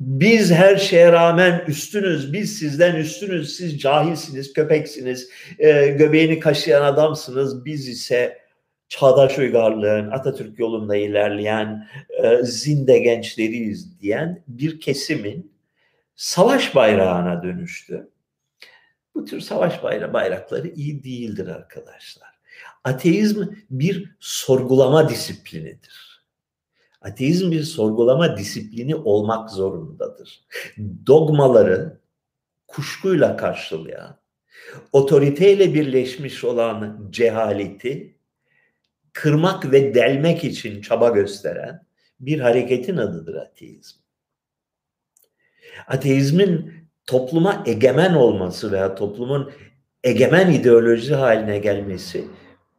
[0.00, 7.64] biz her şeye rağmen üstünüz, biz sizden üstünüz, siz cahilsiniz, köpeksiniz, e, göbeğini kaşıyan adamsınız,
[7.64, 8.38] biz ise
[8.88, 11.88] çağdaş uygarlığın, Atatürk yolunda ilerleyen
[12.22, 15.52] e, zinde gençleriyiz diyen bir kesimin
[16.16, 18.09] savaş bayrağına dönüştü.
[19.14, 22.28] Bu tür savaş bayra bayrakları iyi değildir arkadaşlar.
[22.84, 26.24] Ateizm bir sorgulama disiplinidir.
[27.00, 30.44] Ateizm bir sorgulama disiplini olmak zorundadır.
[31.06, 32.00] Dogmaları
[32.66, 34.20] kuşkuyla karşılayan,
[34.92, 38.14] otoriteyle birleşmiş olan cehaleti
[39.12, 41.86] kırmak ve delmek için çaba gösteren
[42.20, 43.98] bir hareketin adıdır ateizm.
[45.86, 49.52] Ateizmin topluma egemen olması veya toplumun
[50.04, 52.24] egemen ideoloji haline gelmesi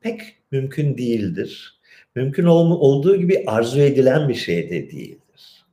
[0.02, 1.82] pek mümkün değildir.
[2.16, 5.66] Mümkün ol, olduğu gibi arzu edilen bir şey de değildir.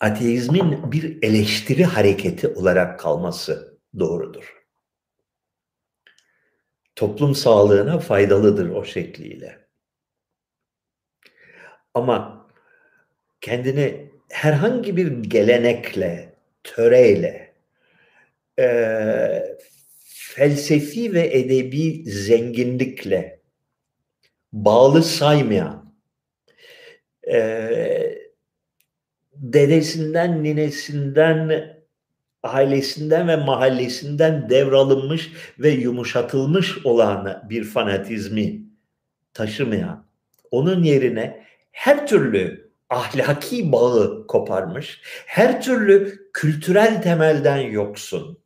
[0.00, 4.64] Ateizmin bir eleştiri hareketi olarak kalması doğrudur.
[6.96, 9.68] Toplum sağlığına faydalıdır o şekliyle.
[11.94, 12.46] Ama
[13.40, 17.54] kendini herhangi bir gelenekle, töreyle,
[18.58, 19.56] e,
[20.04, 23.40] felsefi ve edebi zenginlikle
[24.52, 25.94] bağlı saymayan,
[27.32, 27.70] e,
[29.34, 31.68] dedesinden, ninesinden,
[32.42, 38.62] ailesinden ve mahallesinden devralınmış ve yumuşatılmış olan bir fanatizmi
[39.34, 40.06] taşımayan,
[40.50, 48.44] onun yerine her türlü ahlaki bağı koparmış, her türlü kültürel temelden yoksun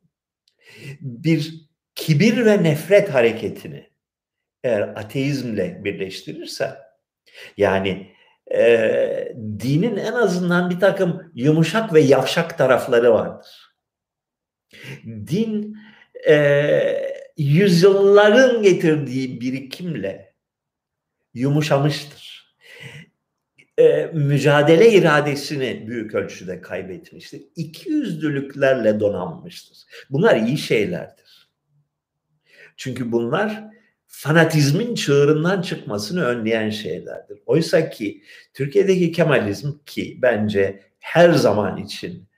[1.00, 1.54] bir
[1.94, 3.90] kibir ve nefret hareketini
[4.62, 6.78] eğer ateizmle birleştirirse,
[7.56, 8.12] yani
[8.54, 13.48] e, dinin en azından bir takım yumuşak ve yavşak tarafları vardır.
[15.04, 15.76] Din
[16.28, 20.34] e, yüzyılların getirdiği birikimle
[21.34, 22.31] yumuşamıştır.
[23.78, 27.42] E, mücadele iradesini büyük ölçüde kaybetmiştir.
[27.56, 29.78] İki yüzlülüklerle donanmıştır.
[30.10, 31.48] Bunlar iyi şeylerdir.
[32.76, 33.64] Çünkü bunlar
[34.06, 37.38] fanatizmin çığırından çıkmasını önleyen şeylerdir.
[37.46, 38.22] Oysa ki
[38.54, 42.28] Türkiye'deki Kemalizm ki bence her zaman için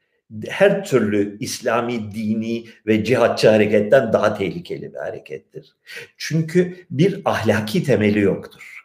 [0.49, 5.77] her türlü İslami, dini ve cihatçı hareketten daha tehlikeli bir harekettir.
[6.17, 8.85] Çünkü bir ahlaki temeli yoktur.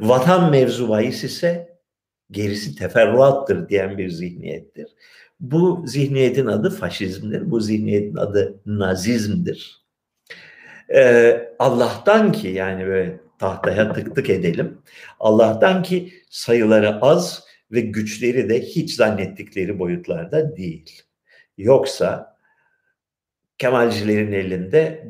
[0.00, 1.75] Vatan mevzu bahis ise
[2.30, 4.86] gerisi teferruattır diyen bir zihniyettir.
[5.40, 9.86] Bu zihniyetin adı faşizmdir, bu zihniyetin adı nazizmdir.
[10.94, 14.78] Ee, Allah'tan ki yani böyle tahtaya tık tık edelim.
[15.20, 21.02] Allah'tan ki sayıları az ve güçleri de hiç zannettikleri boyutlarda değil.
[21.58, 22.36] Yoksa
[23.58, 25.04] Kemalcilerin elinde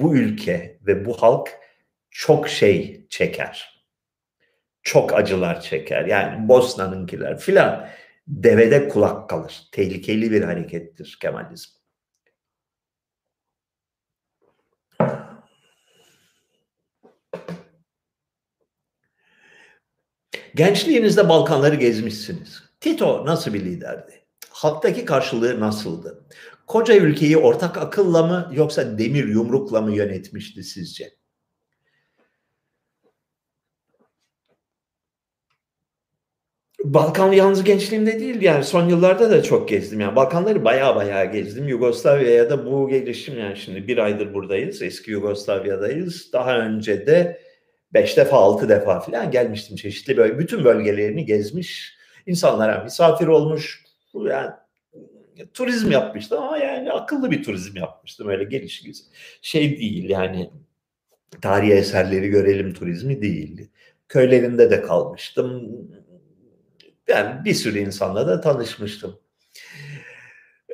[0.00, 1.48] bu ülke ve bu halk
[2.10, 3.75] çok şey çeker.
[4.86, 6.04] Çok acılar çeker.
[6.04, 7.88] Yani Bosna'nınkiler filan
[8.28, 9.62] devede kulak kalır.
[9.72, 11.70] Tehlikeli bir harekettir Kemalizm.
[20.54, 22.62] Gençliğinizde Balkanları gezmişsiniz.
[22.80, 24.24] Tito nasıl bir liderdi?
[24.50, 26.26] Halktaki karşılığı nasıldı?
[26.66, 31.25] Koca ülkeyi ortak akılla mı yoksa demir yumrukla mı yönetmişti sizce?
[36.94, 41.68] Balkan yalnız gençliğimde değil yani son yıllarda da çok gezdim yani Balkanları baya baya gezdim.
[41.68, 46.32] Yugoslavya'ya da bu gelişim yani şimdi bir aydır buradayız eski Yugoslavya'dayız.
[46.32, 47.40] Daha önce de
[47.94, 53.84] beş defa altı defa falan gelmiştim çeşitli böyle bütün bölgelerini gezmiş insanlara misafir olmuş
[54.14, 54.50] yani
[55.54, 58.82] turizm yapmıştım ama yani akıllı bir turizm yapmıştım öyle geliş
[59.42, 60.50] şey değil yani
[61.42, 63.70] tarihi eserleri görelim turizmi değildi.
[64.08, 65.72] Köylerinde de kalmıştım.
[67.08, 69.20] Yani bir sürü insanla da tanışmıştım.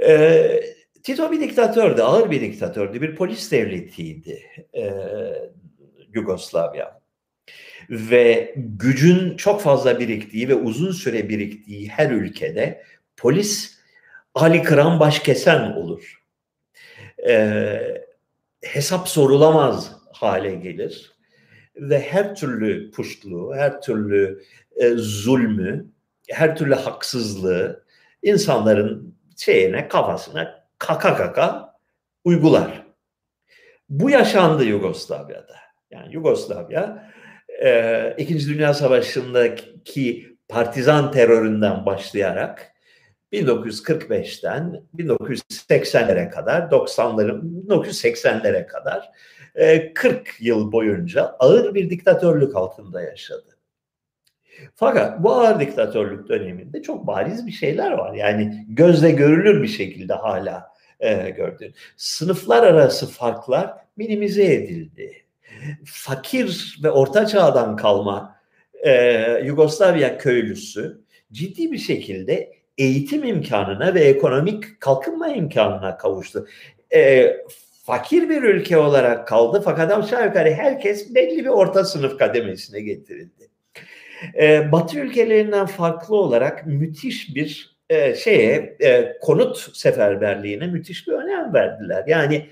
[0.07, 0.61] Ee,
[1.03, 4.43] Tito bir diktatördü, ağır bir diktatördü, bir polis devletiydi
[4.75, 4.93] ee,
[6.15, 7.01] Yugoslavya
[7.91, 12.83] ve gücün çok fazla biriktiği ve uzun süre biriktiği her ülkede
[13.17, 13.79] polis
[14.35, 16.23] Ali Kıran baş kesen olur.
[17.29, 18.05] Ee,
[18.63, 21.13] hesap sorulamaz hale gelir
[21.77, 24.43] ve her türlü puştluğu, her türlü
[24.77, 25.87] e, zulmü,
[26.33, 27.85] her türlü haksızlığı
[28.23, 31.75] insanların şeyine, kafasına kaka kaka
[32.25, 32.83] uygular.
[33.89, 35.57] Bu yaşandı Yugoslavya'da.
[35.91, 37.13] Yani Yugoslavya
[37.63, 42.73] e, İkinci Dünya Savaşı'ndaki partizan teröründen başlayarak
[43.33, 49.11] 1945'ten 1980'lere kadar 90'ların 1980'lere kadar
[49.95, 53.52] 40 yıl boyunca ağır bir diktatörlük altında yaşadı.
[54.75, 58.15] Fakat bu ağır diktatörlük döneminde çok bariz bir şeyler var.
[58.15, 61.75] Yani gözle görülür bir şekilde hala e, gördüğün.
[61.97, 65.23] Sınıflar arası farklar minimize edildi
[65.85, 68.37] fakir ve orta çağdan kalma
[68.85, 68.93] e,
[69.45, 71.01] Yugoslavya köylüsü
[71.33, 76.47] ciddi bir şekilde eğitim imkanına ve ekonomik kalkınma imkanına kavuştu.
[76.95, 77.33] E,
[77.83, 83.52] fakir bir ülke olarak kaldı fakat aşağı yukarı herkes belli bir orta sınıf kademesine getirildi.
[84.41, 91.55] E, Batı ülkelerinden farklı olarak müthiş bir e, şeye e, konut seferberliğine müthiş bir önem
[91.55, 92.05] verdiler.
[92.07, 92.47] Yani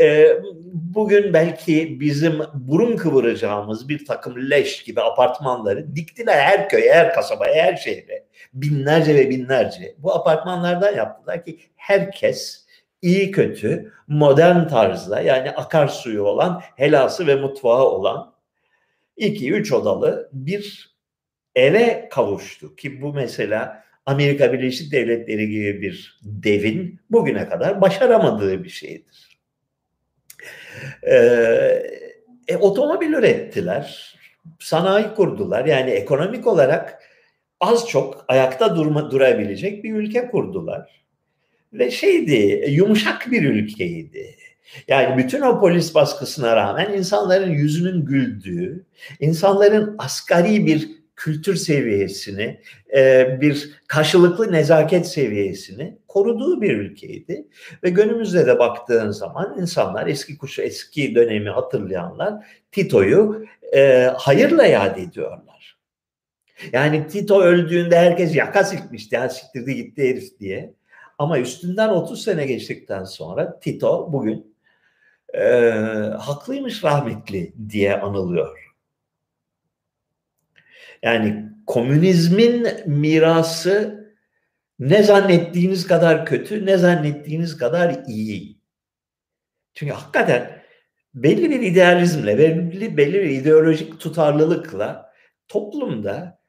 [0.00, 0.28] e,
[0.72, 7.64] bugün belki bizim burun kıvıracağımız bir takım leş gibi apartmanları diktiler her köye, her kasabaya,
[7.64, 8.24] her şehre.
[8.54, 9.94] Binlerce ve binlerce.
[9.98, 12.66] Bu apartmanlardan yaptılar ki herkes
[13.02, 18.34] iyi kötü, modern tarzda yani akarsuyu olan, helası ve mutfağı olan
[19.16, 20.89] iki üç odalı bir
[21.54, 28.68] eve kavuştu ki bu mesela Amerika Birleşik Devletleri gibi bir devin bugüne kadar başaramadığı bir
[28.68, 29.40] şeydir.
[31.02, 31.82] Ee,
[32.48, 34.14] e, otomobil ürettiler,
[34.58, 35.64] sanayi kurdular.
[35.64, 37.02] Yani ekonomik olarak
[37.60, 41.04] az çok ayakta durma, durabilecek bir ülke kurdular.
[41.72, 44.36] Ve şeydi, yumuşak bir ülkeydi.
[44.88, 48.84] Yani bütün o polis baskısına rağmen insanların yüzünün güldüğü,
[49.20, 52.60] insanların asgari bir kültür seviyesini,
[52.96, 57.46] e, bir karşılıklı nezaket seviyesini koruduğu bir ülkeydi.
[57.84, 63.46] Ve günümüzde de baktığın zaman insanlar eski kuşu, eski dönemi hatırlayanlar Tito'yu
[63.76, 65.78] e, hayırla yad ediyorlar.
[66.72, 70.74] Yani Tito öldüğünde herkes yaka silkmişti, ya siktirdi gitti herif diye.
[71.18, 74.56] Ama üstünden 30 sene geçtikten sonra Tito bugün
[75.34, 75.42] e,
[76.18, 78.69] haklıymış rahmetli diye anılıyor.
[81.02, 84.00] Yani komünizmin mirası
[84.78, 88.60] ne zannettiğiniz kadar kötü, ne zannettiğiniz kadar iyi.
[89.74, 90.62] Çünkü hakikaten
[91.14, 95.12] belli bir idealizmle, belli, belli bir ideolojik tutarlılıkla
[95.48, 96.40] toplumda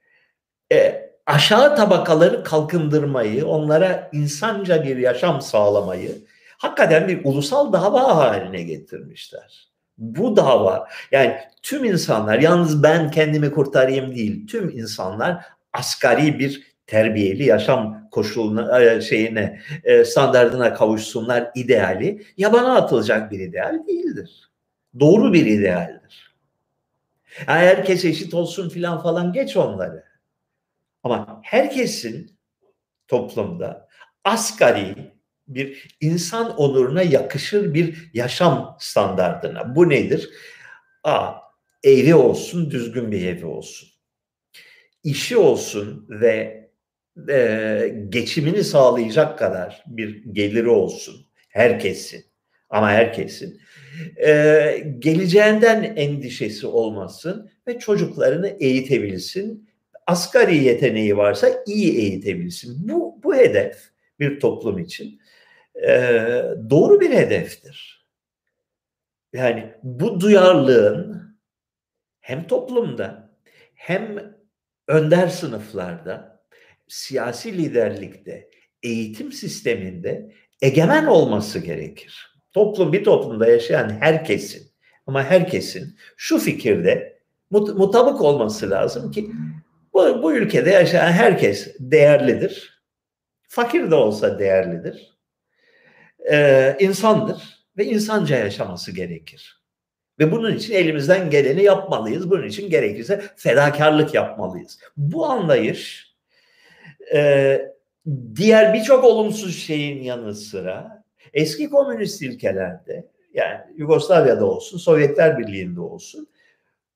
[0.73, 6.17] e, aşağı tabakaları kalkındırmayı, onlara insanca bir yaşam sağlamayı
[6.57, 9.70] hakikaten bir ulusal dava haline getirmişler.
[10.01, 17.43] Bu dava yani tüm insanlar yalnız ben kendimi kurtarayım değil tüm insanlar asgari bir terbiyeli
[17.43, 24.51] yaşam koşuluna e, şeyine e, standartına kavuşsunlar ideali yabana atılacak bir ideal değildir.
[24.99, 26.35] Doğru bir idealdir.
[27.47, 30.03] Yani herkes eşit olsun filan falan geç onları.
[31.03, 32.37] Ama herkesin
[33.07, 33.87] toplumda
[34.23, 35.10] asgari
[35.55, 39.75] bir insan onuruna yakışır bir yaşam standartına.
[39.75, 40.29] Bu nedir?
[41.03, 41.33] A.
[41.83, 43.89] Evi olsun, düzgün bir evi olsun.
[45.03, 46.61] İşi olsun ve
[47.29, 51.27] e, geçimini sağlayacak kadar bir geliri olsun.
[51.49, 52.25] Herkesin
[52.69, 53.61] ama herkesin.
[54.25, 59.69] E, geleceğinden endişesi olmasın ve çocuklarını eğitebilsin.
[60.07, 62.89] Asgari yeteneği varsa iyi eğitebilsin.
[62.89, 65.20] Bu, bu hedef bir toplum için
[65.75, 65.91] e,
[66.69, 68.07] doğru bir hedeftir.
[69.33, 71.37] Yani bu duyarlılığın
[72.19, 73.31] hem toplumda
[73.75, 74.35] hem
[74.87, 76.43] önder sınıflarda,
[76.87, 78.49] siyasi liderlikte,
[78.83, 82.31] eğitim sisteminde egemen olması gerekir.
[82.51, 84.71] Toplum bir toplumda yaşayan herkesin
[85.07, 87.19] ama herkesin şu fikirde
[87.49, 89.31] mut, mutabık olması lazım ki
[89.93, 92.81] bu, bu ülkede yaşayan herkes değerlidir.
[93.47, 95.10] Fakir de olsa değerlidir
[96.31, 99.61] e, insandır ve insanca yaşaması gerekir.
[100.19, 102.29] Ve bunun için elimizden geleni yapmalıyız.
[102.29, 104.79] Bunun için gerekirse fedakarlık yapmalıyız.
[104.97, 106.13] Bu anlayış
[107.13, 107.61] e,
[108.35, 111.03] diğer birçok olumsuz şeyin yanı sıra
[111.33, 116.27] eski komünist ülkelerde yani Yugoslavya'da olsun, Sovyetler Birliği'nde olsun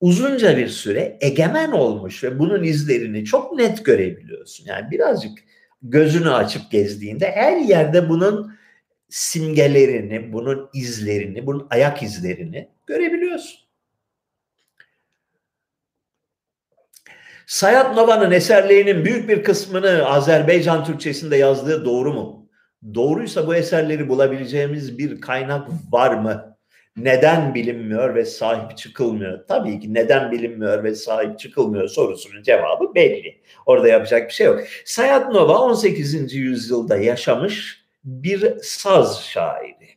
[0.00, 4.66] uzunca bir süre egemen olmuş ve bunun izlerini çok net görebiliyorsun.
[4.66, 5.38] Yani birazcık
[5.82, 8.55] gözünü açıp gezdiğinde her yerde bunun
[9.08, 13.66] simgelerini, bunun izlerini, bunun ayak izlerini görebiliyorsun.
[17.46, 22.48] Sayat Nova'nın eserlerinin büyük bir kısmını Azerbaycan Türkçesinde yazdığı doğru mu?
[22.94, 26.56] Doğruysa bu eserleri bulabileceğimiz bir kaynak var mı?
[26.96, 29.46] Neden bilinmiyor ve sahip çıkılmıyor?
[29.48, 33.40] Tabii ki neden bilinmiyor ve sahip çıkılmıyor sorusunun cevabı belli.
[33.66, 34.60] Orada yapacak bir şey yok.
[34.84, 36.34] Sayat Nova 18.
[36.34, 39.88] yüzyılda yaşamış bir saz şairi.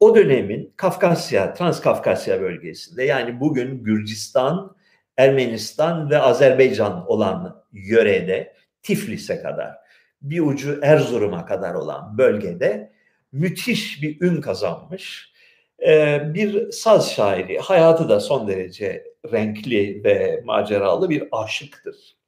[0.00, 4.76] O dönemin Kafkasya, Transkafkasya bölgesinde yani bugün Gürcistan,
[5.16, 9.74] Ermenistan ve Azerbaycan olan yörede Tiflis'e kadar
[10.22, 12.92] bir ucu Erzurum'a kadar olan bölgede
[13.32, 15.32] müthiş bir ün kazanmış
[16.24, 17.58] bir saz şairi.
[17.58, 22.21] Hayatı da son derece renkli ve maceralı bir aşıktır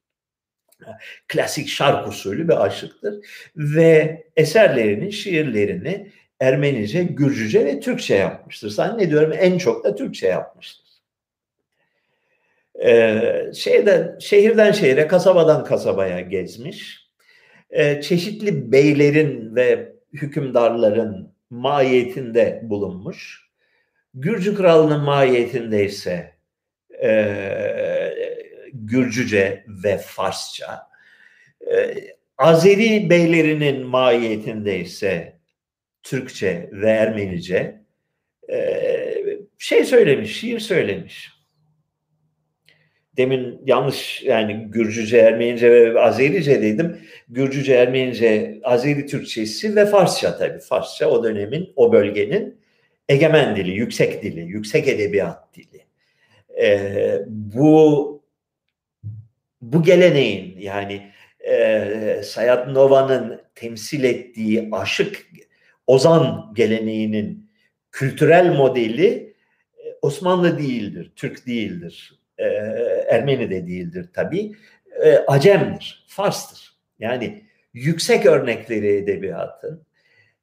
[1.28, 3.14] klasik şark usulü bir aşıktır
[3.56, 8.70] ve eserlerini, şiirlerini Ermenice, Gürcüce ve Türkçe yapmıştır.
[8.70, 10.84] Zannediyorum en çok da Türkçe yapmıştır.
[12.84, 17.08] Ee, şeyden, şehirden şehire, kasabadan kasabaya gezmiş.
[17.70, 23.48] Ee, çeşitli beylerin ve hükümdarların mahiyetinde bulunmuş.
[24.14, 26.34] Gürcü kralının mahiyetinde ise
[27.02, 27.10] e,
[28.74, 30.90] Gürcüce ve Farsça.
[31.72, 31.94] Ee,
[32.38, 35.38] Azeri beylerinin mahiyetinde ise
[36.02, 37.84] Türkçe ve Ermenice
[38.50, 39.14] ee,
[39.58, 41.34] şey söylemiş, şiir söylemiş.
[43.16, 47.00] demin yanlış yani Gürcüce, Ermenice ve Azerice dedim.
[47.28, 50.58] Gürcüce, Ermenice, Azeri Türkçesi ve Farsça tabii.
[50.58, 52.60] Farsça o dönemin, o bölgenin
[53.08, 55.84] egemen dili, yüksek dili, yüksek edebiyat dili.
[56.62, 58.23] Ee, bu
[59.72, 61.10] bu geleneğin yani
[61.40, 65.26] e, Sayat Nova'nın temsil ettiği aşık
[65.86, 67.50] ozan geleneğinin
[67.92, 69.34] kültürel modeli
[70.02, 72.44] Osmanlı değildir, Türk değildir, e,
[73.08, 74.52] Ermeni de değildir tabii,
[75.04, 76.74] e, Acem'dir, Fars'tır.
[76.98, 77.44] Yani
[77.74, 79.86] yüksek örnekleri edebiyatın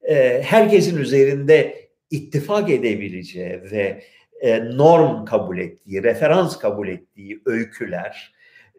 [0.03, 4.03] e, herkesin üzerinde ittifak edebileceği ve
[4.41, 8.33] e, norm kabul ettiği, referans kabul ettiği öyküler,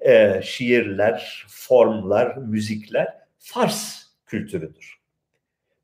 [0.04, 4.98] e, şiirler, formlar, müzikler Fars kültürüdür.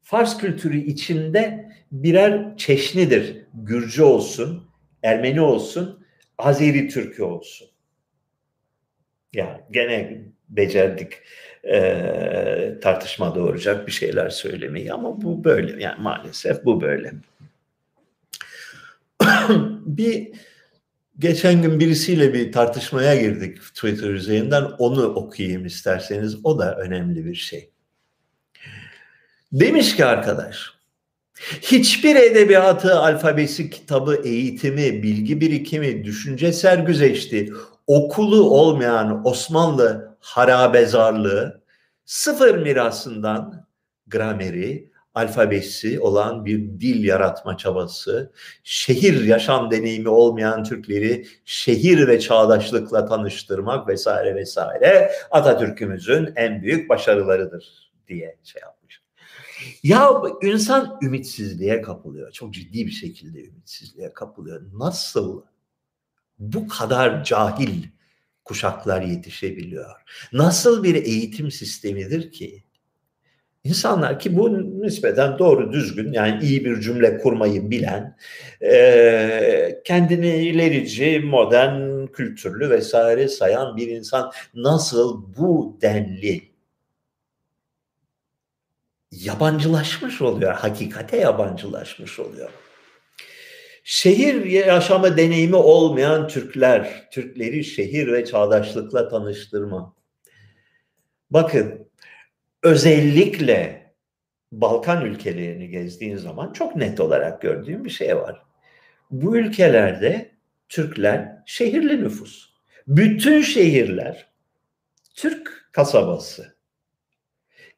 [0.03, 3.45] Fars kültürü içinde birer çeşnidir.
[3.55, 4.71] Gürcü olsun,
[5.03, 6.07] Ermeni olsun,
[6.39, 7.69] Azeri Türkü olsun.
[9.33, 11.13] Yani gene becerdik
[11.65, 17.13] e, tartışma doğuracak bir şeyler söylemeyi ama bu böyle yani maalesef bu böyle.
[19.87, 20.33] bir
[21.19, 27.35] geçen gün birisiyle bir tartışmaya girdik Twitter üzerinden onu okuyayım isterseniz o da önemli bir
[27.35, 27.71] şey.
[29.53, 30.79] Demiş ki arkadaş
[31.63, 37.53] hiçbir edebiyatı, alfabesi, kitabı, eğitimi, bilgi birikimi, düşünce sergüzeşti,
[37.87, 41.63] okulu olmayan Osmanlı harabezarlığı
[42.05, 43.67] sıfır mirasından
[44.07, 44.88] grameri,
[45.19, 48.33] alfabesi olan bir dil yaratma çabası,
[48.65, 57.93] şehir yaşam deneyimi olmayan Türkleri şehir ve çağdaşlıkla tanıştırmak vesaire vesaire Atatürk'ümüzün en büyük başarılarıdır
[58.09, 59.03] diye şey yapmış.
[59.83, 60.13] Ya
[60.43, 62.33] insan ümitsizliğe kapılıyor.
[62.33, 64.63] Çok ciddi bir şekilde ümitsizliğe kapılıyor.
[64.73, 65.43] Nasıl
[66.39, 67.85] bu kadar cahil
[68.45, 69.91] kuşaklar yetişebiliyor?
[70.33, 72.65] Nasıl bir eğitim sistemidir ki
[73.69, 78.17] İnsanlar ki bu nispeten doğru düzgün yani iyi bir cümle kurmayı bilen,
[78.63, 86.43] e, kendini ilerici, modern, kültürlü vesaire sayan bir insan nasıl bu denli
[89.13, 92.51] yabancılaşmış oluyor, hakikate yabancılaşmış oluyor.
[93.85, 99.95] Şehir yaşama deneyimi olmayan Türkler, Türkleri şehir ve çağdaşlıkla tanıştırma.
[101.31, 101.88] Bakın
[102.63, 103.89] özellikle
[104.53, 108.43] Balkan ülkelerini gezdiğin zaman çok net olarak gördüğüm bir şey var.
[109.11, 110.31] Bu ülkelerde
[110.69, 112.49] Türkler şehirli nüfus.
[112.87, 114.29] Bütün şehirler
[115.15, 116.59] Türk kasabası.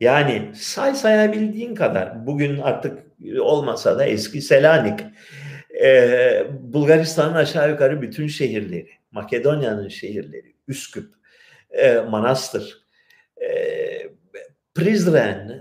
[0.00, 2.98] Yani say sayabildiğin kadar bugün artık
[3.40, 5.00] olmasa da eski Selanik,
[5.82, 11.14] e, Bulgaristan'ın aşağı yukarı bütün şehirleri, Makedonya'nın şehirleri, Üsküp,
[11.70, 12.79] e, Manastır,
[14.74, 15.60] Prizren,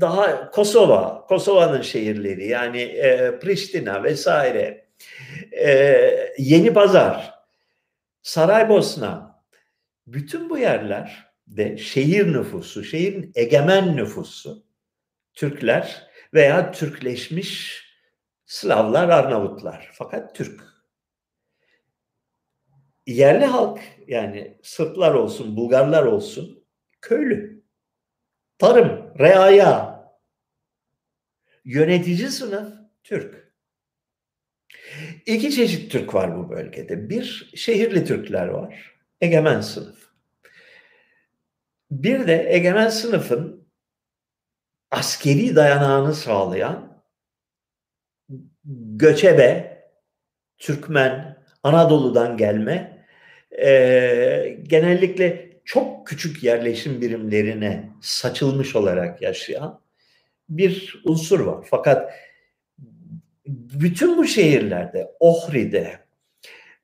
[0.00, 4.88] daha Kosova, Kosova'nın şehirleri yani e, Priştina vesaire,
[5.52, 5.74] e,
[6.38, 7.34] Yeni Pazar,
[8.22, 9.42] Saraybosna,
[10.06, 14.66] bütün bu yerler de şehir nüfusu, şehrin egemen nüfusu
[15.34, 17.84] Türkler veya Türkleşmiş
[18.46, 19.90] Slavlar, Arnavutlar.
[19.92, 20.60] Fakat Türk.
[23.06, 26.59] Yerli halk yani Sırplar olsun, Bulgarlar olsun
[27.00, 27.62] köylü.
[28.58, 29.90] Tarım, reaya.
[31.64, 32.74] Yönetici sınıf
[33.04, 33.52] Türk.
[35.26, 37.10] İki çeşit Türk var bu bölgede.
[37.10, 38.94] Bir şehirli Türkler var.
[39.20, 40.10] Egemen sınıf.
[41.90, 43.68] Bir de egemen sınıfın
[44.90, 47.02] askeri dayanağını sağlayan
[48.96, 49.70] göçebe,
[50.58, 53.06] Türkmen, Anadolu'dan gelme
[53.50, 59.80] e, genellikle çok küçük yerleşim birimlerine saçılmış olarak yaşayan
[60.48, 61.66] bir unsur var.
[61.70, 62.12] Fakat
[63.46, 66.00] bütün bu şehirlerde, Ohri'de,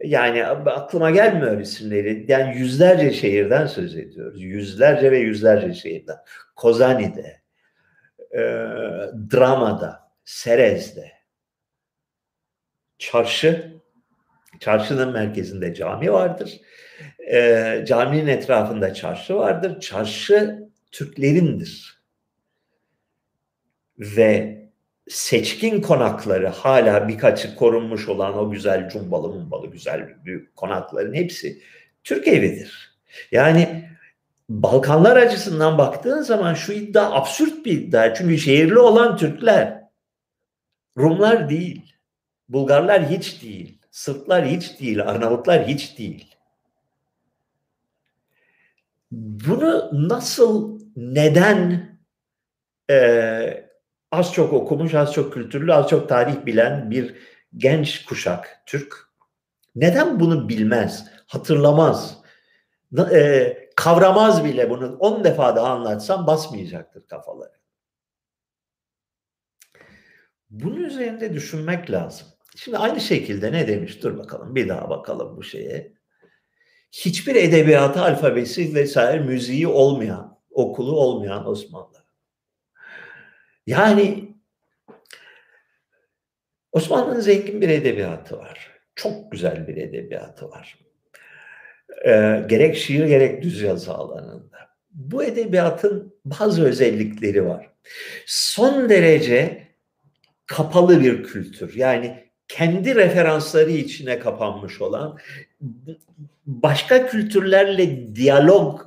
[0.05, 2.25] yani aklıma gelmiyor isimleri.
[2.29, 4.43] Yani yüzlerce şehirden söz ediyoruz.
[4.43, 6.17] Yüzlerce ve yüzlerce şehirden.
[6.57, 7.41] Kozani'de,
[8.33, 8.41] e,
[9.33, 11.13] Drama'da, Serez'de,
[12.99, 13.77] çarşı,
[14.61, 16.61] çarşının merkezinde cami vardır
[17.33, 19.81] e, caminin etrafında çarşı vardır.
[19.81, 22.03] Çarşı Türklerindir.
[23.99, 24.57] Ve
[25.09, 31.63] seçkin konakları hala birkaçı korunmuş olan o güzel cumbalı mumbalı güzel büyük konakların hepsi
[32.05, 32.99] Türk evidir.
[33.33, 33.89] Yani
[34.49, 38.15] Balkanlar açısından baktığın zaman şu iddia absürt bir iddia.
[38.15, 39.83] Çünkü şehirli olan Türkler
[40.99, 41.95] Rumlar değil.
[42.49, 43.79] Bulgarlar hiç değil.
[43.91, 46.36] Sırplar hiç değil, Arnavutlar hiç değil.
[49.11, 51.89] Bunu nasıl, neden
[52.91, 53.71] e,
[54.13, 57.15] az çok okumuş, az çok kültürlü, az çok tarih bilen bir
[57.57, 59.07] genç kuşak Türk
[59.77, 62.19] neden bunu bilmez, hatırlamaz,
[63.13, 67.57] e, kavramaz bile bunu 10 defa daha anlatsam basmayacaktır kafaları.
[70.51, 72.27] Bunun üzerinde düşünmek lazım.
[72.57, 74.03] Şimdi aynı şekilde ne demiş?
[74.03, 75.96] Dur bakalım bir daha bakalım bu şeye.
[76.93, 82.05] Hiçbir edebiyatı, alfabesi vesaire müziği olmayan, okulu olmayan Osmanlı.
[83.67, 84.35] Yani
[86.73, 88.71] Osmanlı'nın zengin bir edebiyatı var.
[88.95, 90.79] Çok güzel bir edebiyatı var.
[92.07, 94.59] Ee, gerek şiir gerek düz yazı alanında.
[94.91, 97.71] Bu edebiyatın bazı özellikleri var.
[98.27, 99.67] Son derece
[100.47, 101.77] kapalı bir kültür.
[101.77, 105.19] Yani kendi referansları içine kapanmış olan,
[106.47, 108.81] başka kültürlerle diyalog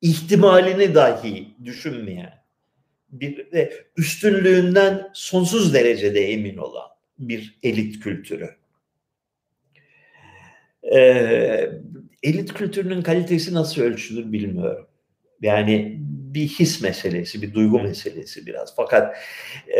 [0.00, 2.44] ihtimalini dahi düşünmeyen,
[3.08, 8.50] bir de üstünlüğünden sonsuz derecede emin olan bir elit kültürü.
[10.94, 11.70] Ee,
[12.22, 14.86] elit kültürünün kalitesi nasıl ölçülür bilmiyorum.
[15.42, 15.98] Yani
[16.34, 18.76] bir his meselesi, bir duygu meselesi biraz.
[18.76, 19.16] Fakat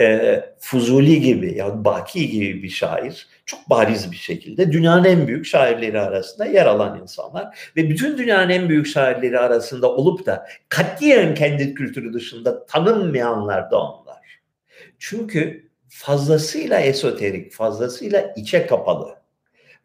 [0.01, 5.47] e, Fuzuli gibi ya Baki gibi bir şair çok bariz bir şekilde dünyanın en büyük
[5.47, 11.35] şairleri arasında yer alan insanlar ve bütün dünyanın en büyük şairleri arasında olup da katiyen
[11.35, 14.41] kendi kültürü dışında tanınmayanlar da onlar.
[14.99, 19.15] Çünkü fazlasıyla esoterik, fazlasıyla içe kapalı,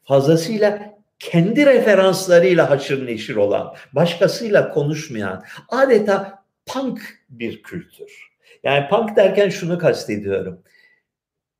[0.03, 8.29] fazlasıyla kendi referanslarıyla haşır neşir olan, başkasıyla konuşmayan, adeta punk bir kültür.
[8.63, 10.63] Yani punk derken şunu kastediyorum.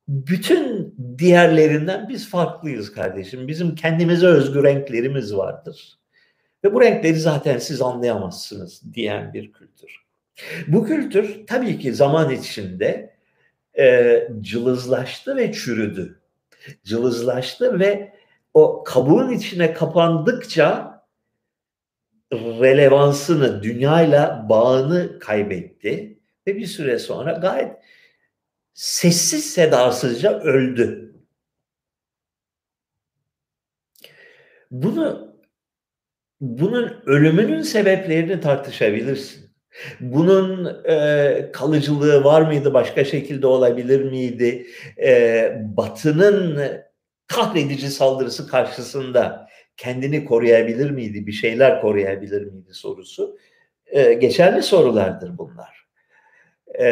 [0.08, 3.48] Bütün diğerlerinden biz farklıyız kardeşim.
[3.48, 5.98] Bizim kendimize özgü renklerimiz vardır.
[6.64, 9.96] Ve bu renkleri zaten siz anlayamazsınız diyen bir kültür.
[10.68, 13.14] Bu kültür tabii ki zaman içinde
[13.78, 16.20] e, cılızlaştı ve çürüdü.
[16.84, 18.12] Cılızlaştı ve
[18.54, 20.90] o kabuğun içine kapandıkça
[22.32, 27.76] relevansını, dünyayla bağını kaybetti ve bir süre sonra gayet
[28.74, 31.14] sessiz sedasızca öldü.
[34.70, 35.34] Bunu
[36.40, 39.50] bunun ölümünün sebeplerini tartışabilirsin.
[40.00, 44.66] Bunun e, kalıcılığı var mıydı, başka şekilde olabilir miydi?
[45.02, 46.60] E, batının
[47.30, 53.38] kahredici saldırısı karşısında kendini koruyabilir miydi, bir şeyler koruyabilir miydi sorusu
[53.86, 55.86] e, geçerli sorulardır bunlar.
[56.80, 56.86] E,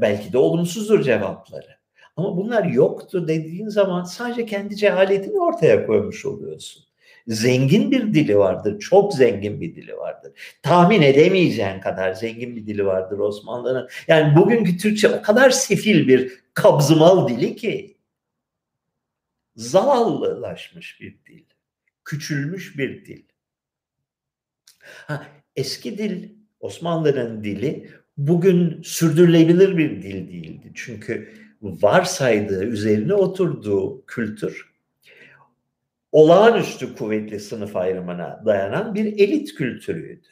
[0.00, 1.76] belki de olumsuzdur cevapları.
[2.16, 6.84] Ama bunlar yoktu dediğin zaman sadece kendi cehaletini ortaya koymuş oluyorsun.
[7.26, 10.32] Zengin bir dili vardır, çok zengin bir dili vardır.
[10.62, 13.88] Tahmin edemeyeceğin kadar zengin bir dili vardır Osmanlı'nın.
[14.08, 17.91] Yani bugünkü Türkçe o kadar sefil bir kabzımal dili ki
[19.56, 21.44] zavallılaşmış bir dil,
[22.04, 23.22] küçülmüş bir dil.
[24.82, 25.26] Ha,
[25.56, 26.28] eski dil,
[26.60, 30.72] Osmanlı'nın dili bugün sürdürülebilir bir dil değildi.
[30.74, 34.72] Çünkü varsaydığı, üzerine oturduğu kültür
[36.12, 40.28] olağanüstü kuvvetli sınıf ayrımına dayanan bir elit kültürüydü.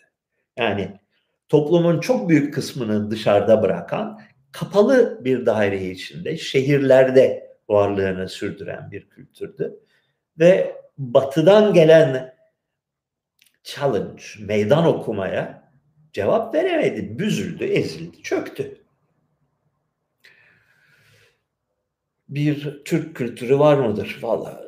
[0.56, 1.00] Yani
[1.48, 4.20] toplumun çok büyük kısmını dışarıda bırakan
[4.52, 9.80] kapalı bir daire içinde şehirlerde varlığını sürdüren bir kültürdü.
[10.38, 12.34] Ve batıdan gelen
[13.64, 15.72] challenge, meydan okumaya
[16.12, 17.18] cevap veremedi.
[17.18, 18.80] Büzüldü, ezildi, çöktü.
[22.28, 24.18] Bir Türk kültürü var mıdır?
[24.22, 24.62] Valla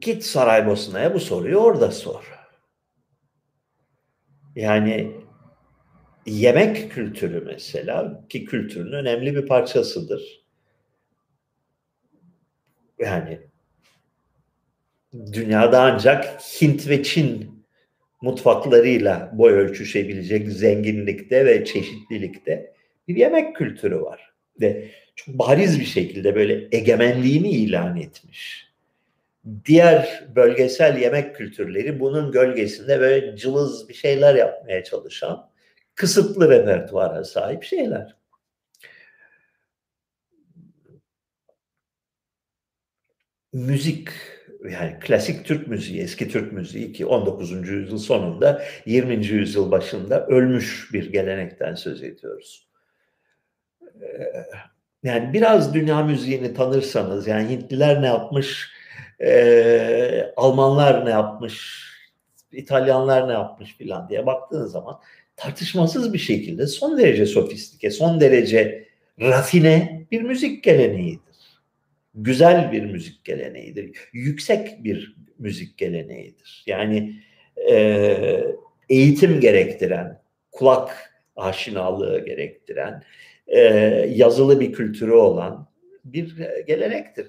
[0.00, 2.32] git Saraybosna'ya bu soruyu orada sor.
[4.54, 5.16] Yani
[6.26, 10.41] yemek kültürü mesela ki kültürün önemli bir parçasıdır
[13.02, 13.40] yani
[15.32, 17.62] dünyada ancak Hint ve Çin
[18.22, 22.72] mutfaklarıyla boy ölçüşebilecek zenginlikte ve çeşitlilikte
[23.08, 24.32] bir yemek kültürü var.
[24.60, 28.72] Ve çok bariz bir şekilde böyle egemenliğini ilan etmiş.
[29.64, 35.50] Diğer bölgesel yemek kültürleri bunun gölgesinde böyle cılız bir şeyler yapmaya çalışan
[35.94, 38.16] kısıtlı repertuara sahip şeyler.
[43.52, 44.08] Müzik
[44.70, 47.68] yani klasik Türk müziği, eski Türk müziği ki 19.
[47.68, 49.26] yüzyıl sonunda 20.
[49.26, 52.68] yüzyıl başında ölmüş bir gelenekten söz ediyoruz.
[54.02, 54.32] Ee,
[55.02, 58.70] yani biraz dünya müziğini tanırsanız yani Hintliler ne yapmış,
[59.20, 61.86] e, Almanlar ne yapmış,
[62.52, 65.00] İtalyanlar ne yapmış filan diye baktığınız zaman
[65.36, 68.88] tartışmasız bir şekilde son derece sofistike, son derece
[69.20, 71.31] rafine bir müzik geleneğidir.
[72.14, 73.98] Güzel bir müzik geleneğidir.
[74.12, 76.64] Yüksek bir müzik geleneğidir.
[76.66, 77.22] Yani
[77.70, 78.44] e,
[78.88, 83.02] eğitim gerektiren, kulak aşinalığı gerektiren,
[83.46, 83.58] e,
[84.14, 85.68] yazılı bir kültürü olan
[86.04, 86.36] bir
[86.66, 87.26] gelenektir.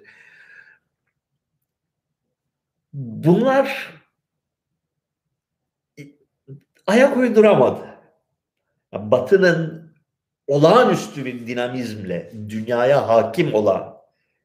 [2.94, 3.94] Bunlar
[6.88, 7.94] ayak uyduramadı.
[8.94, 9.94] Batı'nın
[10.48, 13.93] olağanüstü bir dinamizmle dünyaya hakim olan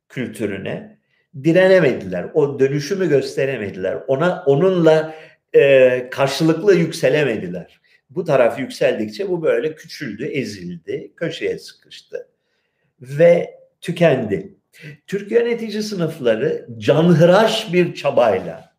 [0.08, 0.98] kültürüne
[1.44, 2.26] direnemediler.
[2.34, 3.98] O dönüşümü gösteremediler.
[4.06, 5.14] Ona onunla
[5.52, 7.80] e, karşılıklı yükselemediler.
[8.10, 12.28] Bu taraf yükseldikçe bu böyle küçüldü, ezildi, köşeye sıkıştı
[13.00, 14.54] ve tükendi.
[15.06, 18.76] Türk yönetici sınıfları canhıraş bir çabayla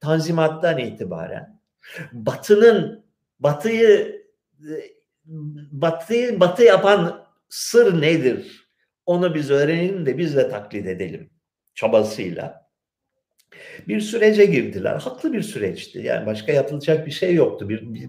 [0.00, 1.60] Tanzimat'tan itibaren
[2.12, 3.04] Batı'nın
[3.40, 4.22] Batı'yı
[5.72, 8.67] Batı'yı Batı yapan sır nedir?
[9.08, 11.30] Onu biz öğrenelim de biz de taklit edelim
[11.74, 12.68] çabasıyla
[13.88, 14.94] bir sürece girdiler.
[14.96, 15.98] Haklı bir süreçti.
[15.98, 17.68] Yani başka yapılacak bir şey yoktu.
[17.68, 18.04] Bir, bir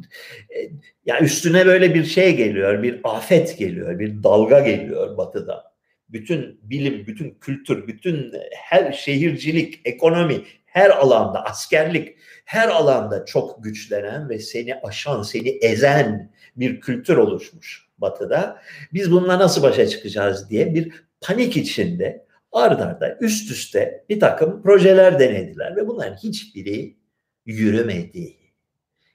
[0.55, 0.71] e,
[1.05, 5.73] yani üstüne böyle bir şey geliyor, bir afet geliyor, bir dalga geliyor batıda.
[6.09, 14.29] Bütün bilim, bütün kültür, bütün her şehircilik, ekonomi, her alanda, askerlik, her alanda çok güçlenen
[14.29, 18.61] ve seni aşan, seni ezen bir kültür oluşmuş batıda.
[18.93, 20.91] Biz bununla nasıl başa çıkacağız diye bir
[21.21, 26.97] panik içinde ard arda üst üste bir takım projeler denediler ve bunların hiçbiri
[27.45, 28.35] yürümedi.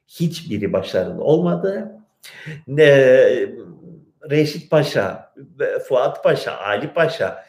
[0.07, 1.93] Hiçbiri başarılı olmadı.
[2.67, 2.87] Ne,
[4.31, 5.35] Reşit Paşa,
[5.89, 7.45] Fuat Paşa, Ali Paşa,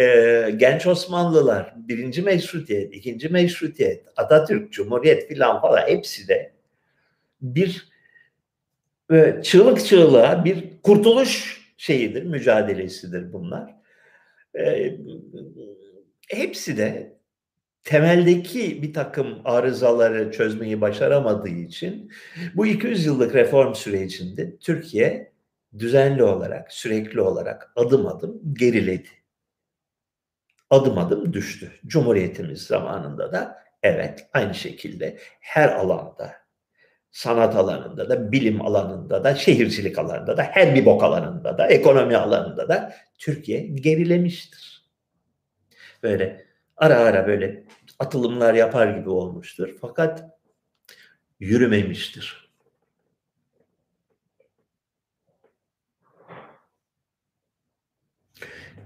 [0.00, 6.52] e, genç Osmanlılar, birinci meşrutiyet, ikinci meşrutiyet, Atatürk, Cumhuriyet filan falan hepsi de
[7.40, 7.88] bir
[9.12, 13.74] e, çığlık çığlığa bir kurtuluş şeyidir, mücadelesidir bunlar.
[14.58, 14.96] E,
[16.28, 17.18] hepsi de
[17.84, 22.10] temeldeki bir takım arızaları çözmeyi başaramadığı için
[22.54, 25.32] bu 200 yıllık reform sürecinde Türkiye
[25.78, 29.08] düzenli olarak, sürekli olarak adım adım geriledi.
[30.70, 31.72] Adım adım düştü.
[31.86, 36.32] Cumhuriyetimiz zamanında da evet aynı şekilde her alanda,
[37.10, 42.16] sanat alanında da, bilim alanında da, şehircilik alanında da, her bir bok alanında da, ekonomi
[42.16, 44.88] alanında da Türkiye gerilemiştir.
[46.02, 46.46] Böyle
[46.76, 47.64] ara ara böyle
[47.98, 49.76] atılımlar yapar gibi olmuştur.
[49.80, 50.24] Fakat
[51.40, 52.48] yürümemiştir.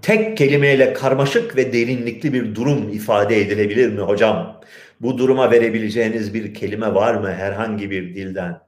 [0.03, 4.61] tek kelimeyle karmaşık ve derinlikli bir durum ifade edilebilir mi hocam?
[5.03, 8.59] Bu duruma verebileceğiniz bir kelime var mı herhangi bir dilden?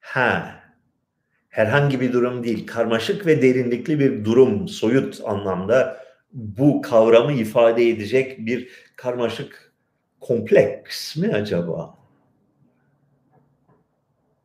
[0.00, 0.62] Ha,
[1.48, 8.38] herhangi bir durum değil, karmaşık ve derinlikli bir durum, soyut anlamda bu kavramı ifade edecek
[8.38, 9.74] bir karmaşık
[10.20, 11.98] kompleks mi acaba?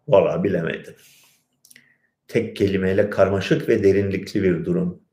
[0.07, 0.95] Valla bilemedim
[2.27, 5.06] tek kelimeyle karmaşık ve derinlikli bir durum.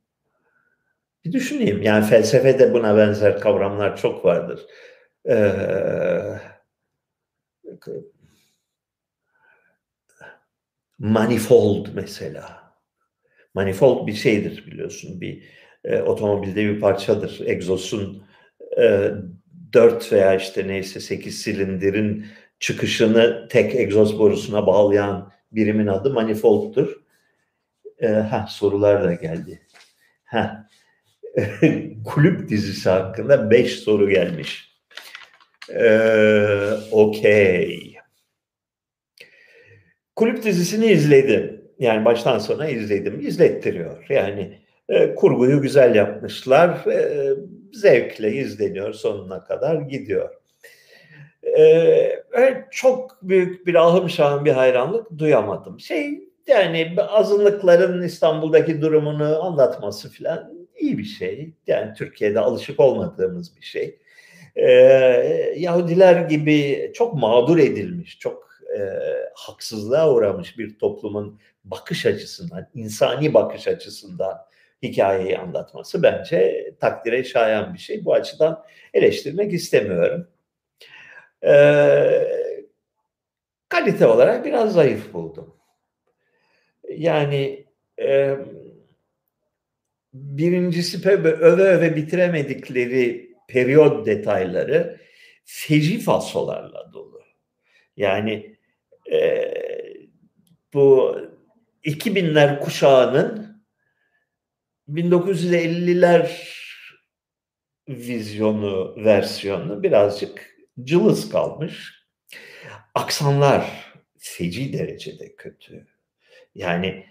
[1.25, 1.83] Bir düşüneyim.
[1.83, 4.61] Yani felsefede buna benzer kavramlar çok vardır.
[5.29, 6.41] Ee,
[10.99, 12.64] manifold mesela.
[13.55, 15.20] Manifold bir şeydir biliyorsun.
[15.20, 15.45] Bir
[15.85, 17.41] e, otomobilde bir parçadır.
[17.47, 18.25] Egzosun
[18.83, 19.11] e,
[19.72, 22.27] 4 veya işte neyse 8 silindirin
[22.61, 27.03] çıkışını tek egzoz borusuna bağlayan birimin adı manifoldtur.
[27.99, 29.62] E, ha sorular da geldi.
[30.25, 30.68] Ha.
[32.05, 34.74] Kulüp dizisi hakkında 5 soru gelmiş.
[35.70, 37.95] Ee, Okey.
[40.16, 41.64] Kulüp dizisini izledim.
[41.78, 43.20] Yani baştan sona izledim.
[43.20, 44.07] İzlettiriyor.
[44.09, 44.59] Yani
[44.89, 46.87] e, kurguyu güzel yapmışlar.
[46.87, 47.30] E,
[47.72, 50.35] zevkle izleniyor sonuna kadar gidiyor.
[51.59, 55.80] E, çok büyük bir ahım şahım bir hayranlık duyamadım.
[55.80, 61.53] Şey yani azınlıkların İstanbul'daki durumunu anlatması falan iyi bir şey.
[61.66, 63.99] Yani Türkiye'de alışık olmadığımız bir şey.
[64.57, 64.68] Ee,
[65.57, 68.80] Yahudiler gibi çok mağdur edilmiş, çok e,
[69.35, 74.39] haksızlığa uğramış bir toplumun bakış açısından, insani bakış açısından
[74.82, 78.05] hikayeyi anlatması bence takdire şayan bir şey.
[78.05, 78.64] Bu açıdan
[78.95, 80.28] eleştirmek istemiyorum.
[81.45, 82.28] Ee,
[83.68, 85.57] kalite olarak biraz zayıf buldum.
[86.91, 87.66] Yani
[88.01, 88.37] e,
[90.15, 95.01] birincisi öve öve bitiremedikleri periyod detayları
[95.45, 97.23] feci falsolarla dolu.
[97.97, 98.57] Yani
[99.12, 99.51] e,
[100.75, 101.19] bu
[101.85, 103.65] 2000'ler kuşağının
[104.89, 106.29] 1950'ler
[107.89, 112.05] vizyonu, versiyonu birazcık cılız kalmış.
[112.95, 115.87] Aksanlar feci derecede kötü.
[116.55, 117.07] Yani